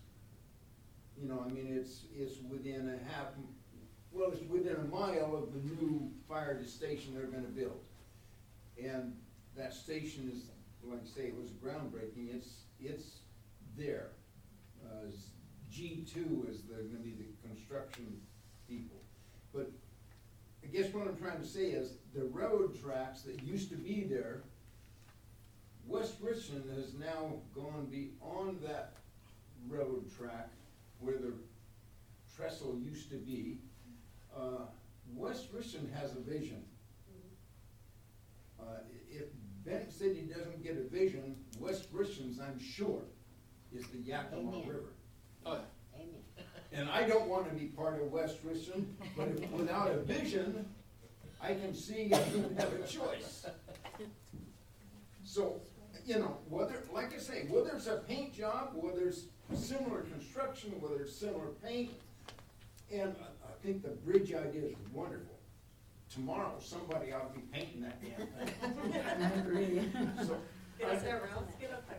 [1.15, 3.27] you know, I mean, it's, it's within a half,
[4.11, 7.83] well, it's within a mile of the new fire station they're gonna build.
[8.81, 9.15] And
[9.55, 10.45] that station is,
[10.83, 13.19] like I say, it was groundbreaking, it's, it's
[13.77, 14.07] there.
[14.83, 15.11] Uh,
[15.69, 18.19] G two is gonna be the construction
[18.67, 18.97] people.
[19.53, 19.69] But
[20.63, 24.03] I guess what I'm trying to say is, the road tracks that used to be
[24.03, 24.41] there,
[25.87, 28.93] West Richland has now gone beyond that
[29.69, 30.49] road track
[30.99, 31.33] where the
[32.35, 33.59] trestle used to be.
[34.35, 34.65] Uh,
[35.15, 36.63] West Richland has a vision.
[38.59, 38.63] Uh,
[39.09, 39.25] if
[39.65, 43.01] Benton City doesn't get a vision, West Richland's, I'm sure,
[43.73, 44.67] is the Yakima Amen.
[44.67, 44.93] River.
[45.45, 45.61] Oh,
[45.95, 46.45] Amen.
[46.73, 50.67] And I don't wanna be part of West Richland, but if- without a vision,
[51.41, 53.45] I can see I don't have a choice.
[55.23, 55.61] So,
[56.07, 60.71] you know, whether, like I say, whether it's a paint job, whether it's similar construction,
[60.79, 61.91] whether it's similar paint,
[62.91, 65.35] and I, I think the bridge idea is wonderful.
[66.09, 69.03] Tomorrow, somebody ought to be painting that damn thing.
[69.21, 69.81] I agree.
[70.25, 70.37] So,
[70.79, 71.97] Get us there, Ralph, get up there.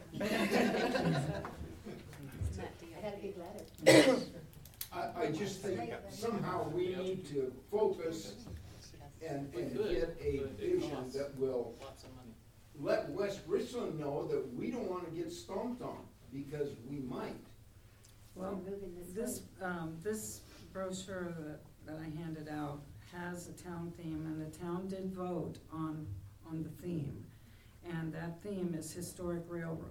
[2.96, 4.20] I got a big letter.
[4.92, 8.32] I, I just think somehow we need to focus
[9.26, 12.17] and, and get a vision that will Lots of money.
[12.80, 15.98] Let West Richland know that we don't wanna get stomped on,
[16.32, 17.36] because we might.
[18.34, 23.92] Well, moving this this, um, this brochure that, that I handed out has a town
[23.96, 26.06] theme, and the town did vote on,
[26.48, 27.24] on the theme.
[27.84, 29.84] And that theme is historic railroad.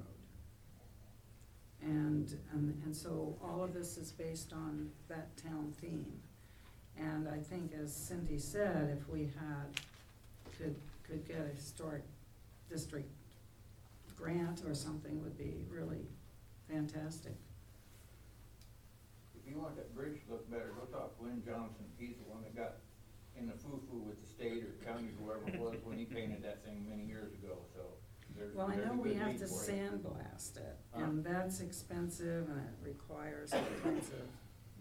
[1.81, 6.19] And, and, and so all of this is based on that town theme.
[6.97, 9.81] And I think, as Cindy said, if we had,
[10.57, 12.03] could, could get a historic
[12.69, 13.09] district
[14.15, 16.07] grant or something would be really
[16.69, 17.35] fantastic.
[19.39, 22.29] If you want that bridge to look better, go talk to Lynn Johnson, he's the
[22.29, 22.77] one that got
[23.37, 26.65] in the foo-foo with the state or county, whoever it was, when he painted that
[26.65, 27.81] thing many years ago, so.
[28.35, 31.03] there's- Well, I there's a know we good have to for sandblast it, Huh?
[31.05, 34.25] and that's expensive, and it requires all kinds of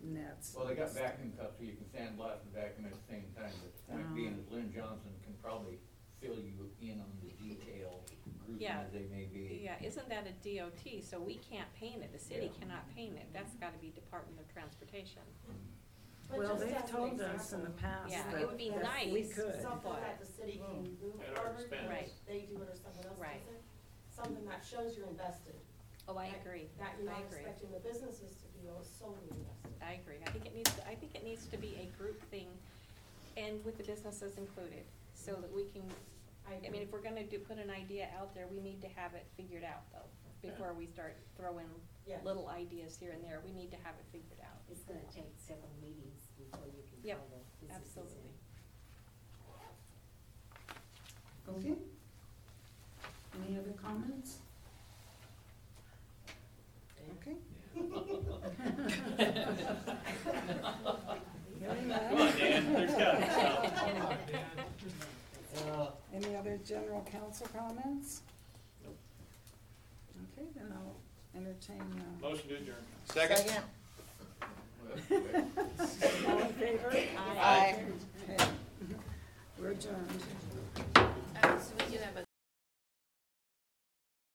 [0.02, 0.54] nets.
[0.56, 3.52] Well, they got vacuum cups, so you can sandblast and vacuum at the same time,
[3.62, 5.78] but the point being is Lynn Johnson can probably
[6.20, 8.02] fill you in on the detail,
[8.44, 8.80] gruesome Yeah.
[8.80, 9.60] as they may be.
[9.62, 12.60] Yeah, isn't that a DOT, so we can't paint it, the city Yeah.
[12.60, 15.22] cannot paint it, that's gotta be Department of Transportation.
[16.28, 18.58] But Well, just they've an told us in the example, past Yeah, that, it would
[18.58, 19.34] be that we nice.
[19.34, 19.62] could.
[19.62, 21.02] Something that the city can hmm.
[21.04, 21.88] move At our forward, expense.
[21.88, 22.12] Right.
[22.26, 23.46] they do it or someone else Right.
[23.46, 23.62] does it.
[24.10, 25.54] Something that shows you're invested.
[26.08, 27.38] Oh, I That- agree, That you're I not agree.
[27.40, 29.72] expecting the businesses to be all solely invested.
[29.82, 32.20] I agree, I think it needs, to- I think it needs to be a group
[32.30, 32.48] thing,
[33.36, 34.84] and with the businesses included,
[35.14, 35.88] so that we can,
[36.48, 39.14] I mean, if we're gonna do, put an idea out there, we need to have
[39.14, 40.08] it figured out though,
[40.48, 41.66] before we start throwing
[42.06, 42.24] Yes.
[42.24, 44.60] little ideas here and there, we need to have it figured out.
[44.70, 47.28] It's gonna take several meetings before you can Yep, call
[47.60, 48.30] the businesses absolutely.
[51.48, 51.74] Okay?
[53.46, 54.38] Any other comments?
[57.20, 57.36] Okay.
[61.66, 63.68] Come on, Dan, there's gotta be
[64.56, 64.65] some.
[65.56, 68.20] Uh, Any other general council comments?
[68.84, 68.96] Nope.
[70.38, 70.94] Okay, then I'll
[71.40, 72.76] entertain, uh, Motion to adjourn.
[73.06, 73.62] Second?
[76.28, 76.92] all in favor?
[77.38, 77.76] Aye.
[78.30, 78.44] Okay.
[79.58, 80.22] We're adjourned.
[80.96, 82.25] Uh, so we do have a